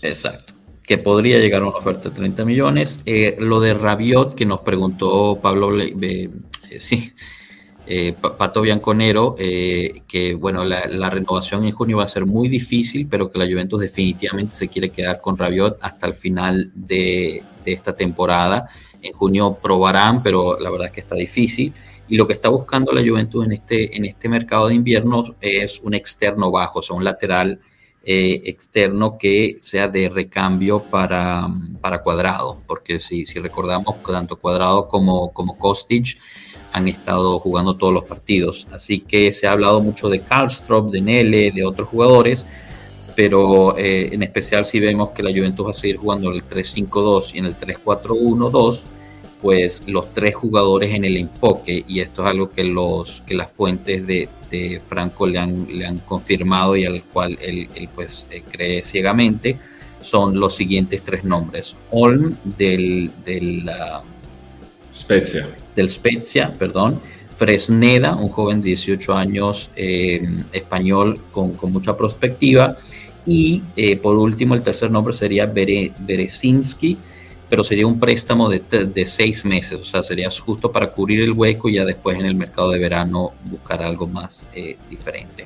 [0.00, 0.52] Exacto.
[0.84, 3.00] Que podría llegar una oferta de 30 millones.
[3.06, 6.30] Eh, lo de Rabiot, que nos preguntó Pablo, eh,
[6.80, 7.12] sí,
[7.86, 13.08] eh, Pato Bianconero, eh, que bueno, la, renovación en junio va a ser muy difícil,
[13.08, 17.94] pero que la Juventus definitivamente se quiere quedar con Rabiot hasta el final de, esta
[17.94, 18.68] temporada.
[19.02, 21.72] en junio probarán, pero la verdad es que está difícil.
[22.08, 25.80] Y lo que está buscando la Juventus en este, en este mercado de invierno es
[25.80, 27.60] un externo bajo, o sea, un lateral
[28.04, 31.46] eh, externo que sea de recambio para,
[31.80, 35.56] para cuadrado, porque si, si recordamos, tanto cuadrado como, como
[36.72, 38.66] han estado jugando todos los partidos.
[38.72, 42.44] Así que se ha hablado mucho de Karlstrop, de Nele, de otros jugadores,
[43.14, 47.34] pero eh, en especial si vemos que la Juventus va a seguir jugando el 3-5-2
[47.34, 48.80] y en el 3-4-1-2
[49.42, 53.50] pues los tres jugadores en el enfoque y esto es algo que los que las
[53.50, 54.28] fuentes de,
[54.86, 59.58] Franco le han, le han confirmado y al cual él, pues eh, cree ciegamente
[60.02, 63.64] son los siguientes tres nombres Olm del del
[65.74, 67.00] Del Spezia perdón.
[67.36, 72.76] Fresneda un joven de 18 años eh, español con, mucha perspectiva.
[73.26, 76.98] Y eh, por último el tercer nombre sería Bere, Berezinski
[77.52, 81.32] pero sería un préstamo de, de, seis meses, o sea, sería justo para cubrir el
[81.32, 85.44] hueco y ya después en el mercado de verano buscar algo más eh, diferente.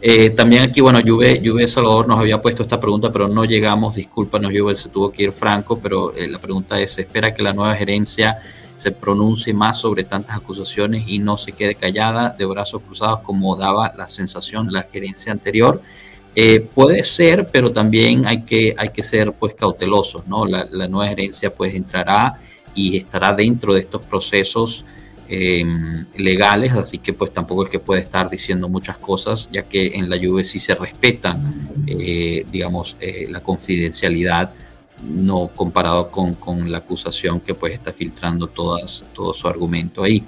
[0.00, 3.94] Eh, también aquí, bueno, Juve, Juve Salvador nos había puesto esta pregunta, pero no llegamos,
[3.94, 7.42] discúlpanos, Juve, se tuvo que ir franco, pero eh, la pregunta es, ¿se espera que
[7.42, 8.38] la nueva gerencia
[8.76, 13.56] se pronuncie más sobre tantas acusaciones y no se quede callada de brazos cruzados como
[13.56, 15.80] daba la sensación la gerencia anterior?
[16.38, 20.44] Eh, puede ser, pero también hay que, hay que ser pues cautelosos, ¿no?
[20.44, 22.38] La, nueva gerencia pues entrará
[22.74, 24.84] y estará dentro de estos procesos
[25.28, 29.88] em, legales, así que pues tampoco es que puede estar diciendo muchas cosas, ya que
[29.94, 34.52] en la Juve sí se respetan, eh, digamos, eh, la confidencialidad,
[35.02, 40.24] no comparado con, con, la acusación que pues está filtrando todas, todo su argumento ahí.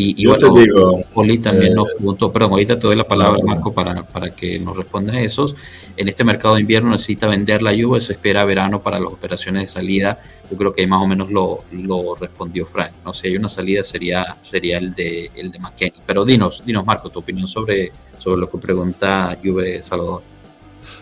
[0.00, 3.40] Y, Yo te digo, Poli también nos eh, preguntó, perdón, ahorita te doy la palabra,
[3.44, 5.56] Marco, para, para que nos responda a esos.
[5.96, 9.62] En este mercado de invierno necesita vender la lluvia, se espera verano para las operaciones
[9.62, 10.22] de salida.
[10.48, 12.92] Yo creo que ahí más o menos lo, lo respondió Frank.
[13.04, 16.00] No si hay una salida sería, sería el de el de McKenny.
[16.06, 20.22] Pero dinos, dinos, Marco, tu opinión sobre, sobre lo que pregunta Juve Salvador.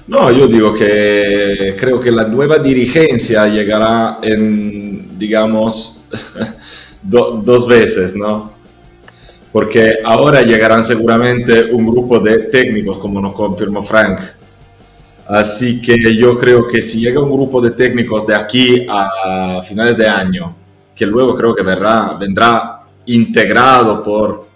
[0.07, 6.03] No, yo digo que creo que la nueva dirigencia llegará en, digamos,
[7.03, 8.56] dos veces, ¿no?
[9.53, 14.21] Porque ahora llegarán seguramente un grupo de técnicos, como nos confirmó Frank.
[15.29, 19.97] Así que yo creo que si llega un grupo de técnicos de aquí a finales
[19.97, 20.55] de año,
[20.95, 24.47] que luego creo que vendrá, vendrá integrado por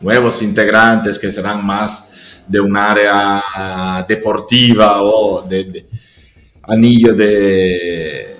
[0.00, 5.86] nuevos integrantes que serán más de un área deportiva o de, de
[6.62, 8.36] anillo de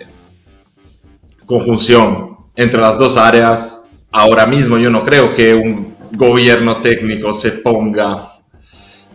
[1.47, 3.85] conjunción entre las dos áreas.
[4.11, 8.33] Ahora mismo yo no creo que un gobierno técnico se ponga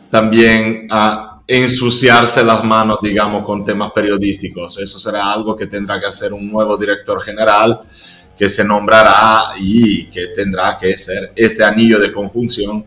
[0.09, 4.79] también a ensuciarse las manos, digamos, con temas periodísticos.
[4.79, 7.81] Eso será algo que tendrá que hacer un nuevo director general
[8.37, 12.85] que se nombrará y que tendrá que ser este anillo de conjunción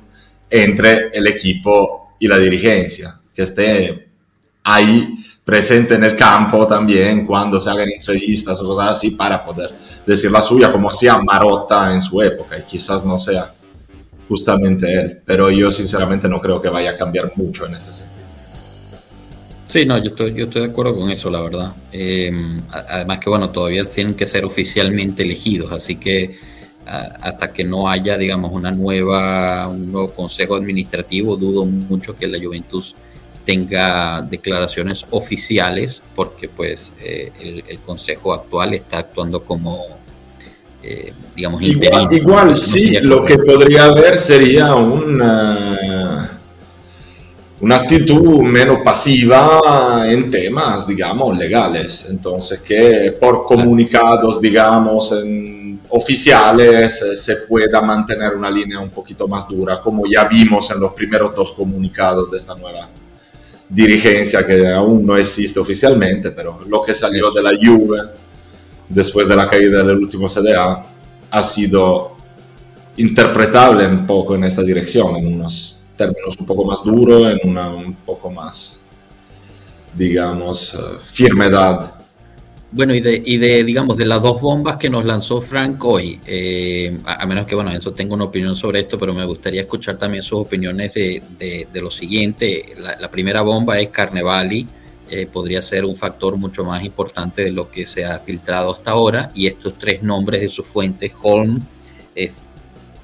[0.51, 4.09] entre el equipo y la dirigencia, que esté
[4.65, 5.15] ahí
[5.45, 9.71] presente en el campo también cuando se hagan entrevistas o cosas así para poder
[10.05, 13.53] decir la suya como hacía Marotta en su época y quizás no sea
[14.29, 15.21] justamente él.
[15.25, 18.27] Pero yo sinceramente no creo que vaya a cambiar mucho en ese sentido.
[19.69, 21.73] Sí, no, yo estoy, yo estoy de acuerdo con eso, la verdad.
[21.93, 22.31] Eh,
[22.71, 26.39] además que, bueno, todavía tienen que ser oficialmente elegidos, así que
[26.87, 32.39] hasta que no haya, digamos, una nueva, un nuevo consejo administrativo, dudo mucho que la
[32.39, 32.95] Juventus
[33.45, 39.99] tenga declaraciones oficiales, porque pues eh, el, el, consejo actual está actuando como
[40.89, 46.39] eh, digamos, igual, igual sí, lo que podría haber sería una,
[47.61, 52.07] una actitud menos pasiva en temas, digamos, legales.
[52.09, 55.13] Entonces, que por comunicados, digamos,
[55.89, 60.79] oficiales eh, se pueda mantener una línea un poquito más dura, como ya vimos en
[60.79, 62.89] los primeros dos comunicados de esta nueva
[63.69, 68.03] dirigencia que aún no existe oficialmente, pero lo que salió de la Juve
[68.89, 70.87] después de la caída del último CDA
[71.31, 72.17] ha sido
[72.97, 77.69] interpretable un poco en esta dirección, en unos términos un poco más duros, en una
[77.69, 78.83] un poco más,
[79.95, 81.93] digamos, uh, firmedad.
[82.73, 86.21] Bueno, y de, y de, digamos, de las dos bombas que nos lanzó Frank hoy,
[86.27, 89.97] eh, a, menos que, bueno, eso tengo una opinión sobre esto, pero me gustaría escuchar
[89.99, 92.75] también sus opiniones de, de, de lo siguiente.
[92.79, 94.67] La, la, primera bomba es Carnevali,
[95.09, 98.91] eh, podría ser un factor mucho más importante de lo que se ha filtrado hasta
[98.91, 99.31] ahora.
[99.35, 101.61] Y estos tres nombres de su fuente, Holm,
[102.15, 102.33] eh,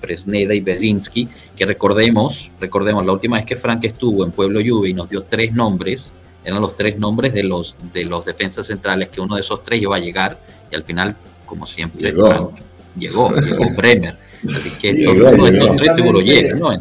[0.01, 4.89] Fresneda y Berinsky, que recordemos, recordemos, la última vez que Frank estuvo en Pueblo Juve
[4.89, 6.13] y nos dio tres nombres,
[6.45, 9.81] eran los tres nombres de los, de los defensas centrales, que uno de esos tres
[9.81, 10.41] iba a llegar
[10.71, 11.15] y al final
[11.47, 12.03] como siempre.
[12.03, 12.53] Llegó,
[12.97, 14.17] llegó, llegó Bremer.
[14.57, 16.73] Así que estos tres seguro llegan, ¿no?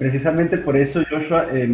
[0.00, 1.70] Precisamente por eso, Joshua, eh,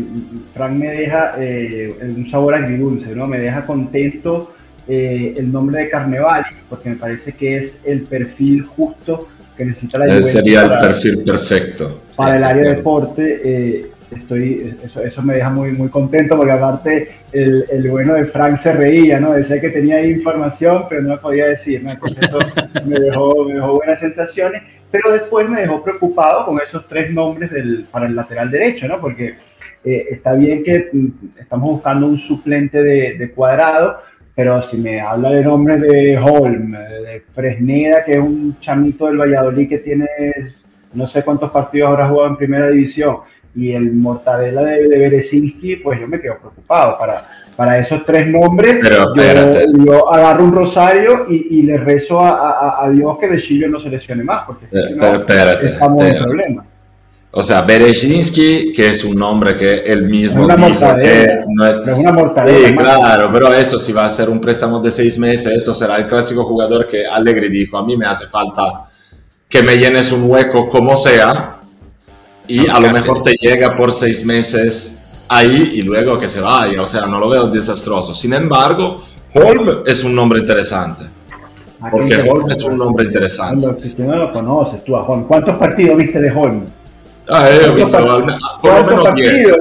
[0.52, 3.24] Frank me deja eh, un sabor agridulce, ¿no?
[3.24, 4.52] Me deja contento
[4.88, 9.98] eh, el nombre de Carnevali, porque me parece que es el perfil justo que necesita
[9.98, 10.32] la Juventus.
[10.32, 12.02] Sería el perfil perfecto.
[12.16, 17.08] Para el área de deporte estoy, eso, eso me deja muy, muy contento porque aparte
[17.32, 19.32] el, el, bueno de Frank se reía, ¿no?
[19.32, 21.90] Decía que tenía información, pero no la podía decir, ¿no?
[21.90, 22.38] eso
[22.86, 27.50] me dejó, me dejó buenas sensaciones, pero después me dejó preocupado con esos tres nombres
[27.50, 29.00] del, para el lateral derecho, ¿no?
[29.00, 29.34] Porque
[29.84, 33.98] eh, está bien que mm, estamos buscando un suplente de, de, cuadrado,
[34.34, 39.18] pero si me habla de nombres de Holm, de Fresneda, que es un chamito del
[39.18, 40.06] Valladolid que tiene
[40.96, 43.18] no sé cuántos partidos habrá jugado en primera división,
[43.56, 46.98] y el Mortadela de, de Berezinski, pues yo me quedo preocupado.
[46.98, 47.26] Para,
[47.56, 49.14] para esos tres nombres, Pero,
[49.84, 53.80] yo, agarro un rosario y, y le rezo a, a, Dios que de Chile no
[53.80, 56.64] se lesione más, porque si no, espérate, estamos en problema.
[57.30, 61.78] O sea, Berezinski, que es un nombre que él mismo es una mortadela, no es,
[61.86, 62.68] es, una mortadela.
[62.68, 65.96] Sí, claro, pero eso si va a ser un préstamo de seis meses, eso será
[65.96, 68.84] el clásico jugador que Allegri dijo, a mí me hace falta
[69.48, 71.55] que me llenes un hueco como sea,
[72.48, 76.82] y a lo mejor te llega por seis meses ahí y luego que se vaya.
[76.82, 78.14] O sea, no lo veo desastroso.
[78.14, 79.02] Sin embargo,
[79.34, 81.04] Holm es un nombre interesante.
[81.90, 83.88] Porque Holm es un nombre interesante.
[83.88, 85.24] Si no lo conoces tú a Holm.
[85.24, 86.64] ¿Cuántos partidos viste de Holm?
[87.28, 87.98] Ah, he visto
[88.60, 89.52] por lo menos 10.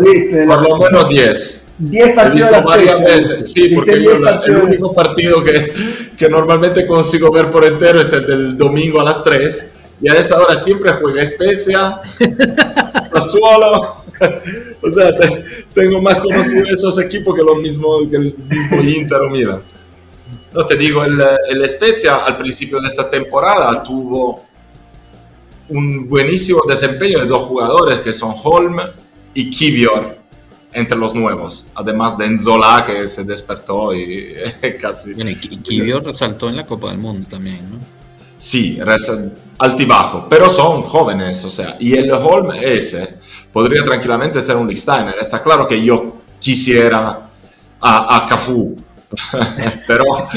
[0.47, 1.67] Por lo menos 10.
[1.77, 2.51] 10 partidos.
[2.51, 4.11] He visto varias veces, sí, porque yo
[4.45, 5.73] el único partido que,
[6.15, 10.13] que normalmente consigo ver por entero es el del domingo a las 3 y a
[10.13, 12.01] esa hora siempre juega Spezia,
[13.13, 14.03] Sassuolo.
[14.81, 15.11] o sea,
[15.73, 19.61] tengo más conocido esos equipos que, lo mismo, que el mismo Inter o Milan.
[20.53, 24.45] No, te digo, el, el Spezia al principio de esta temporada tuvo
[25.69, 28.77] un buenísimo desempeño de dos jugadores que son Holm
[29.33, 30.17] y Kivior
[30.71, 34.35] entre los nuevos, además de Enzola que se despertó y
[34.81, 35.13] casi...
[35.17, 38.04] y Kivior resaltó en la Copa del Mundo también, ¿no?
[38.37, 38.79] Sí,
[39.57, 43.19] altibajo, pero son jóvenes, o sea, y el Holm ese
[43.51, 45.15] podría tranquilamente ser un Licksteiner.
[45.19, 47.19] Está claro que yo quisiera
[47.79, 48.75] a, a Cafú,
[49.87, 50.03] pero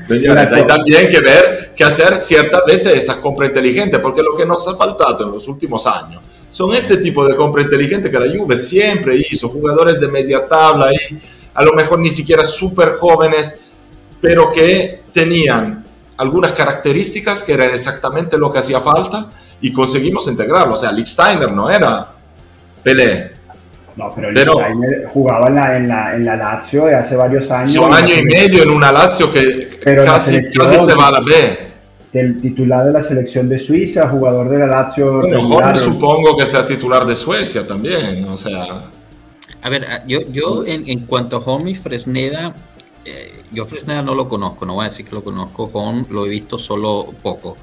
[0.00, 4.46] señores, hay también que ver que hacer ciertas veces esa compra inteligente, porque lo que
[4.46, 8.26] nos ha faltado en los últimos años son este tipo de compra inteligente que la
[8.26, 11.18] Juve siempre hizo, jugadores de media tabla y
[11.54, 13.60] a lo mejor ni siquiera súper jóvenes,
[14.20, 15.84] pero que tenían
[16.20, 19.26] algunas características que eran exactamente lo que hacía falta
[19.60, 20.74] y conseguimos integrarlo.
[20.74, 22.08] O sea, Steiner no era
[22.82, 23.32] Pelé.
[23.96, 24.54] No, pero, pero
[25.08, 27.76] jugaba en la, en, la, en la, Lazio de hace varios años.
[27.76, 31.58] Un año y medio en una Lazio que casi, casi, se va a la B.
[32.12, 35.20] El titular de la selección de Suiza, jugador de la Lazio.
[35.20, 38.90] Bueno, supongo que sea titular de Suecia también, o sea.
[39.62, 42.54] A ver, yo, yo en, en cuanto a Homie Fresneda,
[43.04, 46.26] eh, yo Fresneda no lo conozco, no voy a decir que lo conozco, con, lo
[46.26, 47.56] he visto solo poco,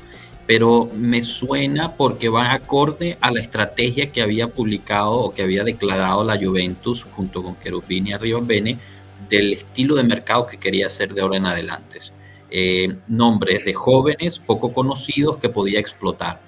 [0.48, 5.64] pero me suena porque va acorde a la estrategia que había publicado o que había
[5.64, 8.78] declarado la Juventus junto con Cherubini y Bene
[9.30, 12.00] del estilo de mercado que quería hacer de ahora en adelante.
[12.50, 16.40] Eh, nombres de jóvenes poco conocidos que podía explotar.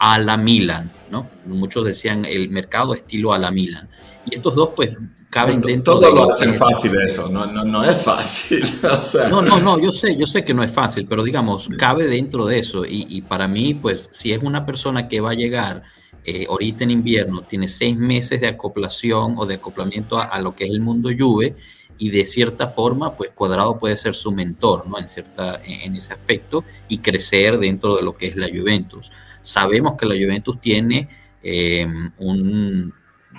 [0.00, 1.26] A la Milan, ¿no?
[1.46, 3.88] Muchos decían el mercado estilo a la Milan.
[4.30, 4.96] Y estos dos, pues,
[5.30, 8.62] caben dentro todo lo hacen fácil eso, no, no, no es fácil.
[9.30, 12.46] No, no, no, yo sé, yo sé que no es fácil, pero digamos, cabe dentro
[12.46, 12.84] de eso.
[12.84, 15.82] Y, y para mí, pues, si es una persona que va a llegar
[16.30, 20.64] eh, ahorita en invierno, tiene seis meses de acoplación o de acoplamiento a, lo que
[20.64, 21.56] es el mundo Juve,
[21.96, 24.98] y de cierta forma, pues Cuadrado puede ser su mentor, ¿no?
[24.98, 29.10] En, cierta, en, ese aspecto y crecer dentro de lo que es la Juventus.
[29.40, 31.08] Sabemos que la Juventus tiene
[31.42, 31.86] eh,
[32.18, 32.92] un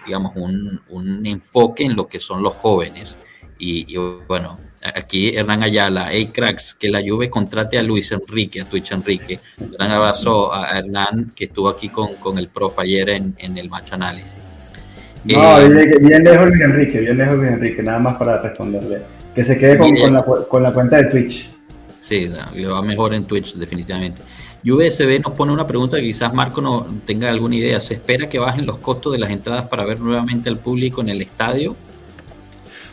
[0.05, 3.17] digamos, un, un, enfoque en lo que son los jóvenes.
[3.57, 3.95] Y,
[4.27, 8.91] bueno, aquí Hernán Ayala, hey cracks, que la Juve contrate a Luis Enrique, a Twitch
[8.91, 9.39] Enrique.
[9.59, 13.57] Un gran abrazo a Hernán, que estuvo aquí con, con el prof ayer en, en
[13.57, 14.37] el match análisis.
[15.25, 19.01] No, eh, bien, lejos Luis Enrique, bien lejos Luis Enrique, nada más para responderle.
[19.35, 21.49] Que se quede con, con, la, con la cuenta de Twitch.
[22.01, 24.21] Sí, le va mejor en Twitch, definitivamente.
[24.63, 27.79] USB nos pone una pregunta que quizás Marco no tenga alguna idea.
[27.79, 31.09] ¿Se espera que bajen los costos de las entradas para ver nuevamente al público en
[31.09, 31.75] el estadio?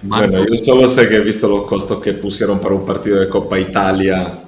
[0.03, 3.29] Bueno, yo solo sé que he visto los costos que pusieron para un partido de
[3.29, 4.39] Copa Italia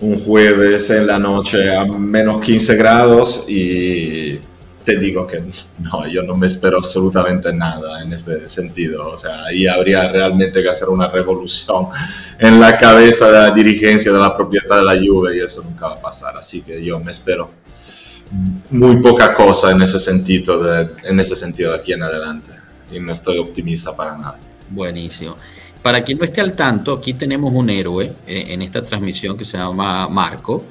[0.00, 4.38] un jueves en la noche a menos 15 grados y
[4.84, 5.42] te digo que
[5.78, 9.08] no, yo no me espero absolutamente nada en este sentido.
[9.08, 11.88] O sea, ahí habría realmente que hacer una revolución
[12.38, 15.88] en la cabeza de la dirigencia de la propiedad de la Juve y eso nunca
[15.88, 16.36] va a pasar.
[16.36, 17.50] Así que yo me espero
[18.70, 22.52] muy poca cosa en ese sentido de, en ese sentido de aquí en adelante.
[22.92, 24.38] Y no estoy optimista para nada.
[24.68, 25.36] Buenísimo.
[25.82, 29.44] Para quien no esté al tanto, aquí tenemos un héroe eh, en esta transmisión que
[29.44, 30.64] se llama Marco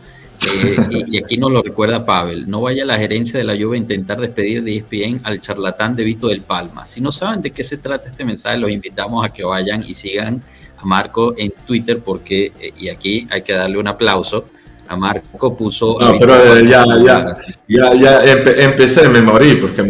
[0.52, 3.80] eh, y, aquí nos lo recuerda Pavel, no vaya la gerencia de la Juve a
[3.80, 6.86] intentar despedir de ESPN al charlatán de Vito del Palma.
[6.86, 9.94] Si no saben de qué se trata este mensaje, los invitamos a que vayan y
[9.94, 10.42] sigan
[10.78, 14.46] a Marco en Twitter porque, eh, y aquí hay que darle un aplauso,
[14.88, 15.98] a Marco puso...
[16.00, 18.24] No, pero eh, ya, ya, ya, ya
[18.64, 19.82] empecé, me morí porque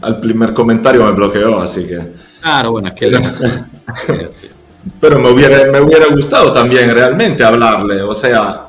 [0.00, 2.00] al primer comentario me bloqueó, así que...
[2.40, 3.10] Claro, bueno, es que...
[5.00, 8.67] pero me hubiera, me hubiera gustado también realmente hablarle, o sea,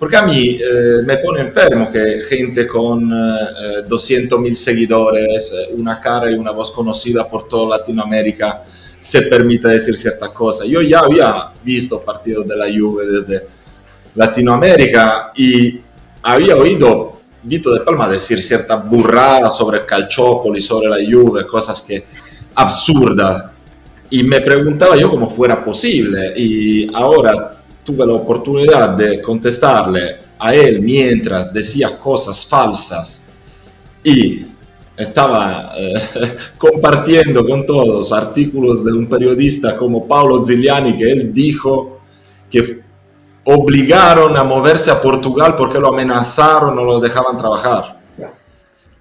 [0.00, 6.00] porque a mí eh, me pone enfermo que gente con eh, 200.000 seguidores, eh, una
[6.00, 8.62] cara y una voz conocida por toda Latinoamérica,
[8.98, 10.66] se permita decir ciertas cosas.
[10.68, 13.46] Yo ya había visto partidos de la Juve desde
[14.14, 15.78] Latinoamérica y
[16.22, 22.06] había oído Vito de Palma decir cierta burrada sobre Calciopoli, sobre la Juve, cosas que
[22.54, 23.50] absurdas.
[24.08, 26.32] Y me preguntaba yo cómo fuera posible.
[26.36, 33.24] Y ahora tuve la oportunidad de contestarle a él mientras decía cosas falsas
[34.02, 34.44] y
[34.96, 35.94] estaba eh,
[36.58, 42.00] compartiendo con todos artículos de un periodista como Paolo Zigliani que él dijo
[42.50, 42.80] que
[43.44, 47.98] obligaron a moverse a Portugal porque lo amenazaron, no lo dejaban trabajar.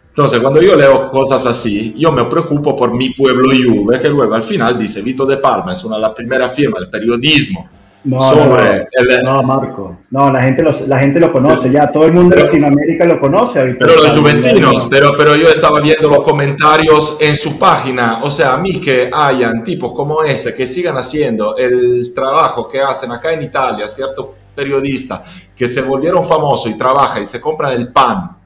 [0.10, 4.34] Entonces, cuando yo leo cosas así, yo me preocupo por mi pueblo Juve, que luego
[4.34, 7.70] al final dice Vito de Palma, es una de las primeras firmas del periodismo
[8.04, 8.88] no, sobre
[9.24, 9.98] no, Marco.
[10.10, 11.92] No, la gente, lo, la gente lo conoce ya.
[11.92, 13.60] Todo el mundo de Latinoamérica lo conoce.
[13.78, 18.22] Pero los juventinos, pero, pero yo estaba viendo los comentarios en su página.
[18.24, 22.82] O sea, a mí que hayan tipos como este que sigan haciendo el trabajo que
[22.82, 25.24] hacen acá en Italia, cierto periodista
[25.56, 28.38] que se volvieron famosos y trabaja y se compran el pan,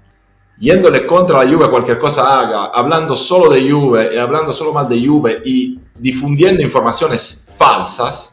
[0.58, 4.89] yéndole contra la Juve cualquier cosa haga, hablando solo de Juve y hablando solo más
[4.89, 8.33] de Juve y difundiendo informaciones falsas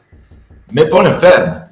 [0.72, 1.70] me pone enfermo.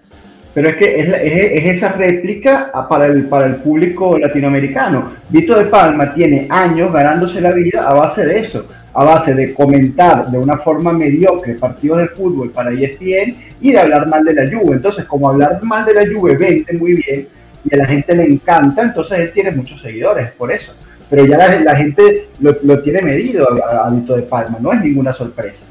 [0.54, 5.12] Pero es que es, esa réplica para el, para el público latinoamericano.
[5.28, 9.54] Vito de Palma tiene años ganándose la vida a base de eso, a base de
[9.54, 14.34] comentar de una forma mediocre partidos de fútbol para ESPN y de hablar mal de
[14.34, 14.76] la Juve.
[14.76, 17.28] Entonces, como hablar mal de la Juve vende muy bien
[17.64, 20.72] y a la gente le encanta, entonces él tiene muchos seguidores por eso.
[21.10, 25.62] Pero ya la, gente lo, tiene medido a Vito de Palma, no es ninguna sorpresa.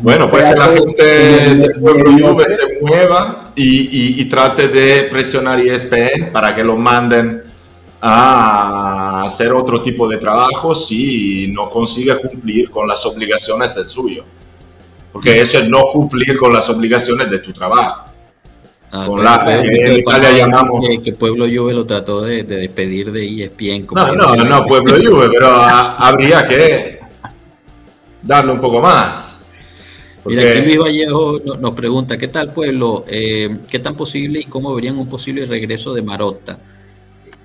[0.00, 5.60] Bueno, pues que la gente del pueblo Juve se mueva y, y, trate de presionar
[5.60, 7.44] ESPN para que lo manden
[8.00, 14.24] a hacer otro tipo de trabajo si no consigue cumplir con las obligaciones del suyo.
[15.12, 18.04] Porque eso es no cumplir con las obligaciones de tu trabajo.
[18.90, 20.82] Ah, con la, que en Italia llamamos...
[21.04, 23.86] Que, Pueblo Juve lo trató de, despedir de ESPN.
[23.92, 27.00] no, no, no, Pueblo Juve, pero habría que
[28.22, 29.27] darle un poco más.
[30.26, 33.04] Mira, aquí Luis Vallejo nos pregunta, ¿qué tal pueblo?
[33.08, 36.58] Eh, ¿Qué tan posible y cómo verían un posible regreso de Marotta?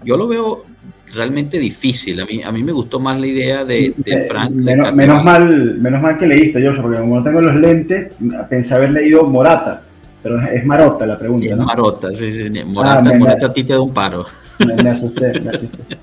[0.04, 0.66] Yo lo veo
[1.14, 2.20] realmente difícil.
[2.20, 3.94] A mí, a mí me gustó más la idea de,
[4.30, 4.52] Frank.
[4.52, 8.14] menos, mal, menos mal que leíste, yo, porque como no tengo los lentes,
[8.50, 9.84] pensé haber leído Morata.
[10.22, 11.66] Pero es Marotta la pregunta, es ¿no?
[11.66, 12.60] Marotta, sí, sí.
[12.60, 14.26] Ah, Morata, Morata a ti te da un paro.
[14.60, 15.98] Me, asusté, me asusté.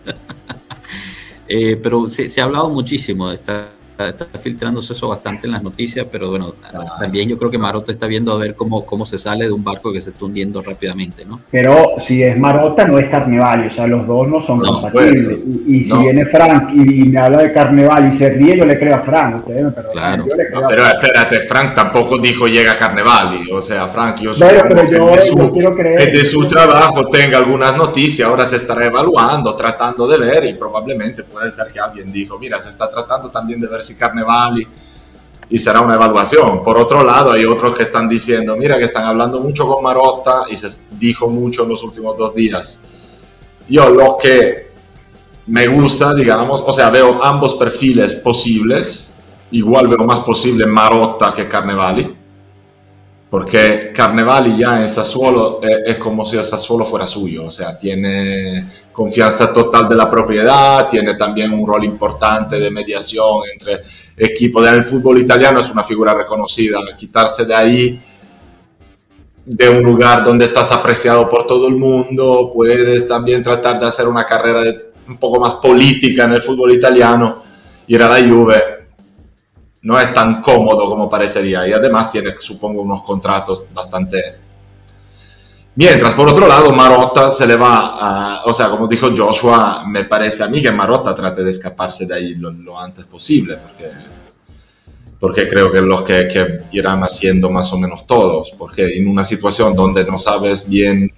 [1.49, 3.69] eh, pero se, se, ha hablado muchísimo de esta
[4.09, 6.55] está, filtrándose eso bastante en las noticias, pero bueno,
[6.99, 9.65] también yo creo que Marota está viendo a ver cómo, cómo se sale de un
[9.65, 11.41] barco que se está hundiendo rápidamente, ¿no?
[11.51, 15.39] Pero si es Marota, no es Carneval, o sea, los dos no son compatibles.
[15.67, 18.97] y, si viene Frank y, me habla de Carneval y se ríe, yo le creo
[18.97, 20.27] a Frank, claro.
[20.69, 25.53] pero espérate, Frank tampoco dijo llega Carneval, o sea, Frank, yo pero yo, de su,
[25.53, 30.45] quiero creer de su trabajo tenga algunas noticias, ahora se estará evaluando, tratando de ver
[30.45, 33.90] y probablemente puede ser que alguien dijo, mira, se está tratando también de ver si
[33.97, 34.67] Carnevali
[35.51, 36.63] y será una evaluación.
[36.63, 40.45] Por otro lado, hay otros que están diciendo, mira que están hablando mucho con Marotta
[40.49, 42.81] y se dijo mucho en los últimos dos días.
[43.69, 44.71] Yo lo que
[45.47, 49.13] me gusta, digamos, o sea, veo ambos perfiles posibles,
[49.51, 52.17] igual veo más posible Marotta que Carnevali,
[53.29, 57.77] porque Carnevali ya en Sassuolo es, es como si el Sassuolo fuera suyo, o sea,
[57.77, 58.69] tiene
[59.01, 63.81] confianza total de la propiedad, tiene también un rol importante de mediación entre
[64.15, 64.63] equipos.
[64.63, 68.03] del fútbol italiano es una figura reconocida, quitarse de ahí,
[69.43, 74.07] de un lugar donde estás apreciado por todo el mundo, puedes también tratar de hacer
[74.07, 74.61] una carrera
[75.09, 77.43] un poco más política en el fútbol italiano,
[77.87, 78.63] ir a la Juve
[79.81, 84.50] no es tan cómodo como parecería y además tiene, supongo, unos contratos bastante...
[85.77, 88.45] Mientras, por otro lado, Marotta se le va a...
[88.45, 92.15] O sea, como dijo Joshua, me parece a mí que Marotta trate de escaparse de
[92.15, 93.89] ahí lo, antes posible, porque,
[95.19, 99.25] porque creo que los que, que irán haciendo más o menos todos, porque en una
[99.25, 101.13] situación donde no sabes bien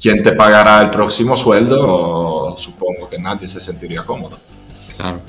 [0.00, 4.38] quién te pagará el próximo sueldo, supongo que nadie se sentiría cómodo.
[4.96, 5.20] Claro.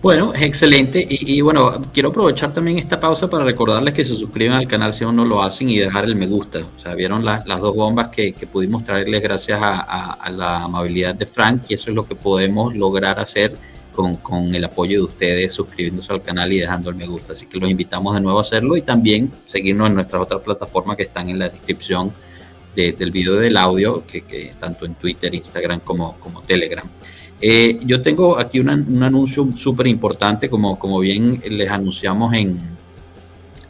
[0.00, 1.04] Bueno, es excelente.
[1.10, 5.02] Y, bueno, quiero aprovechar también esta pausa para recordarles que se suscriban al canal si
[5.02, 6.60] aún no lo hacen y dejar el me gusta.
[6.60, 11.62] O sea, vieron las dos bombas que, pudimos traerles gracias a, la amabilidad de Frank
[11.68, 13.56] y eso es lo que podemos lograr hacer
[13.92, 17.32] con, con, el apoyo de ustedes suscribiéndose al canal y dejando el me gusta.
[17.32, 20.96] Así que los invitamos de nuevo a hacerlo y también seguirnos en nuestras otras plataformas
[20.96, 22.12] que están en la descripción
[22.76, 26.88] del video del audio, que, tanto en Twitter, Instagram como, como Telegram.
[27.40, 32.58] Eh, yo tengo aquí un anuncio súper importante, como, como bien les anunciamos en,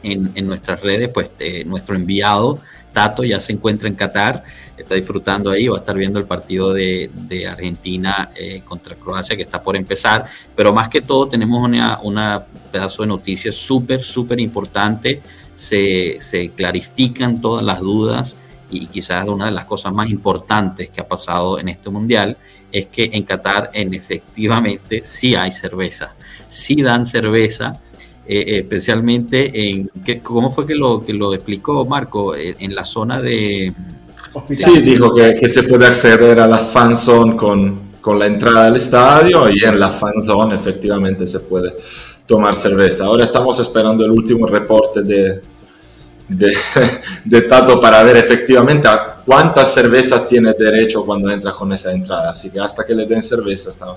[0.03, 2.59] en, nuestras redes, pues eh, nuestro enviado
[2.91, 4.43] Tato ya se encuentra en Qatar,
[4.75, 7.11] está disfrutando ahí, va a estar viendo el partido de,
[7.47, 11.69] Argentina eh, contra Croacia que está por empezar, pero más que todo tenemos
[12.03, 15.21] una pedazo de noticias súper, súper importante,
[15.53, 18.35] se, se clarifican todas las dudas
[18.71, 22.37] y quizás una de las cosas más importantes que ha pasado en este mundial
[22.71, 26.13] es que en Qatar en efectivamente sí hay cerveza,
[26.47, 27.73] sí dan cerveza,
[28.27, 29.89] eh, especialmente en,
[30.21, 32.35] ¿cómo fue que lo, que lo explicó Marco?
[32.35, 33.73] Eh, en, la zona de...
[34.51, 38.67] Sí, dijo que, que, se puede acceder a la fan zone con, con la entrada
[38.67, 41.73] al estadio y en la fan zone efectivamente se puede
[42.25, 43.05] tomar cerveza.
[43.05, 45.41] Ahora estamos esperando el último reporte de,
[46.27, 52.31] de, Tato para ver efectivamente a cuántas cervezas tiene derecho cuando entra con esa entrada.
[52.31, 53.95] Así que hasta que le den cerveza está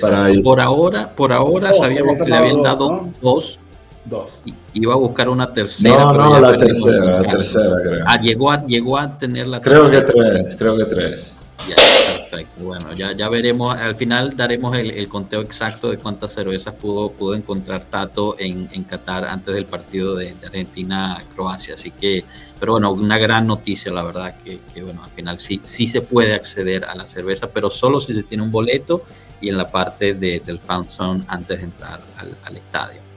[0.00, 3.58] para Por ahora, por ahora sabíamos que le habían dado dos.
[4.04, 4.28] Dos.
[4.72, 5.98] Iba a buscar una tercera.
[5.98, 8.04] No, no, la tercera, la tercera creo.
[8.06, 10.06] Ah, llegó a, llegó a tener la creo tercera.
[10.06, 11.36] Creo que tres, creo que tres.
[11.68, 12.64] Ya, perfecto.
[12.64, 13.76] Bueno, ya, ya veremos.
[13.76, 19.24] Al final daremos el, conteo exacto de cuántas cervezas pudo, pudo encontrar Tato en, Qatar
[19.24, 21.74] antes del partido de, Argentina-Croacia.
[21.74, 22.24] Así que,
[22.58, 26.34] pero bueno, una gran noticia, la verdad, que, bueno, al final sí, sí se puede
[26.34, 29.04] acceder a la cerveza, pero solo si se tiene un boleto
[29.40, 32.00] y en la parte de, del fan zone antes de entrar
[32.44, 33.09] al estadio.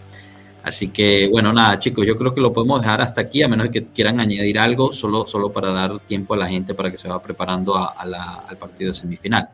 [0.63, 3.67] Así que, bueno, nada, chicos, yo creo que lo podemos dejar hasta aquí, a menos
[3.69, 7.09] que quieran añadir algo, solo, solo para dar tiempo a la gente para que se
[7.09, 9.49] vaya preparando al partido de semifinal.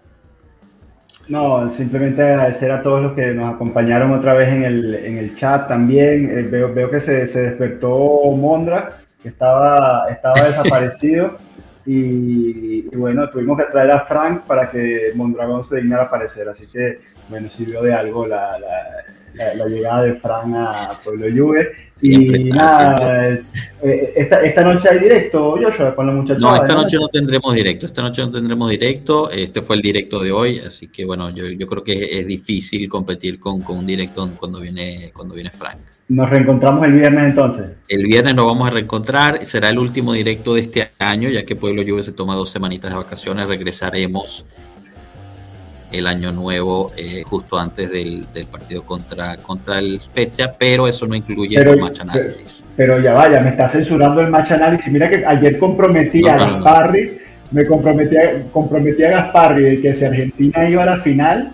[1.27, 5.35] No, simplemente agradecer a todos los que nos acompañaron otra vez en el, en el
[5.35, 6.29] chat también.
[6.29, 11.37] Eh, veo, veo que se, se, despertó Mondra, que estaba, estaba desaparecido.
[11.85, 16.49] y, bueno, tuvimos que traer a Frank para que Mondragón se dignara a aparecer.
[16.49, 16.99] Así que,
[17.29, 18.67] bueno, sirvió de algo la la,
[19.67, 21.71] llegada de Fran a Pueblo Juve.
[22.01, 23.33] Y nada,
[23.83, 26.41] eh, esta, esta, noche hay directo, Joshua, con los muchachos.
[26.41, 30.21] No, esta noche no tendremos directo, esta noche no tendremos directo, este fue el directo
[30.21, 33.85] de hoy, así que bueno, yo, yo creo que es difícil competir con, con un
[33.85, 35.79] directo cuando viene, cuando viene Frank.
[36.07, 37.67] Nos reencontramos el viernes entonces.
[37.89, 41.57] El viernes nos vamos a reencontrar, será el último directo de este año, ya que
[41.57, 44.45] Pueblo Juve se toma dos semanitas de vacaciones, regresaremos
[45.91, 51.15] el año nuevo eh, justo antes del, partido contra, contra el Spezia, pero eso no
[51.15, 52.63] incluye el match análisis.
[52.75, 54.91] Pero, ya vaya, me está censurando el match análisis.
[54.91, 57.17] Mira que ayer comprometí a Gasparri,
[57.51, 61.51] me comprometí a, comprometí a Gasparri de que si Argentina iba a la final,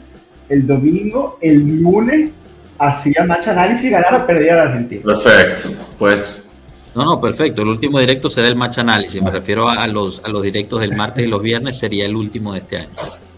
[0.49, 2.31] el domingo, el lunes,
[2.77, 5.01] hacía match análisis y ganaba, perdía la Argentina.
[5.03, 6.45] Perfecto, pues
[6.93, 7.61] no, no, perfecto.
[7.61, 9.21] El último directo será el match análisis.
[9.21, 12.53] Me refiero a los, a los directos del martes y los viernes, sería el último
[12.53, 12.89] de este año.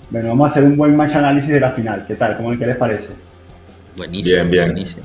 [0.09, 2.05] Bueno, vamos a hacer un buen match análisis de la final.
[2.07, 2.37] ¿Qué tal?
[2.37, 3.07] ¿Cómo, ¿Qué les parece?
[3.95, 4.35] Buenísimo.
[4.35, 4.65] Bien, bien.
[4.67, 5.03] Buenísimo.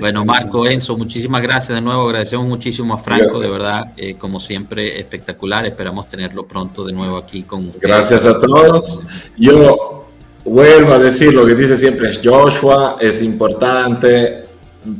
[0.00, 2.08] Bueno, Marco, Enzo, muchísimas gracias de nuevo.
[2.08, 5.64] Agradecemos muchísimo a Franco, de verdad, eh, como siempre, espectacular.
[5.64, 7.82] Esperamos tenerlo pronto de nuevo aquí con ustedes.
[7.82, 9.04] Gracias a todos.
[9.38, 10.08] Yo
[10.44, 14.44] vuelvo a decir lo que dice siempre Joshua, es importante.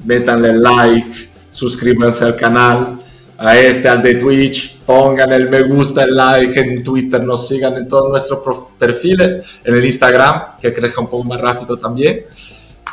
[0.04, 3.00] Métanle like, suscríbanse al canal,
[3.42, 7.74] a este, al de Twitch, pongan el me gusta, el like en Twitter, nos sigan
[7.78, 8.40] en todos nuestros
[8.78, 12.26] perfiles, en el Instagram, que crezca un poco más rápido también.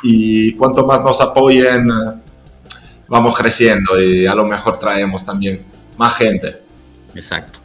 [0.03, 1.89] Y cuanto más nos apoyen,
[3.09, 5.65] vamos creciendo y a lo mejor traemos también
[5.97, 6.55] más gente.
[7.13, 7.59] Exacto.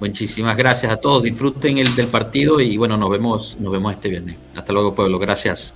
[0.00, 1.22] Muchísimas gracias a todos.
[1.22, 4.36] Disfruten el del partido y bueno, nos vemos, nos vemos este viernes.
[4.56, 5.18] Hasta luego, pueblo.
[5.18, 5.74] Gracias.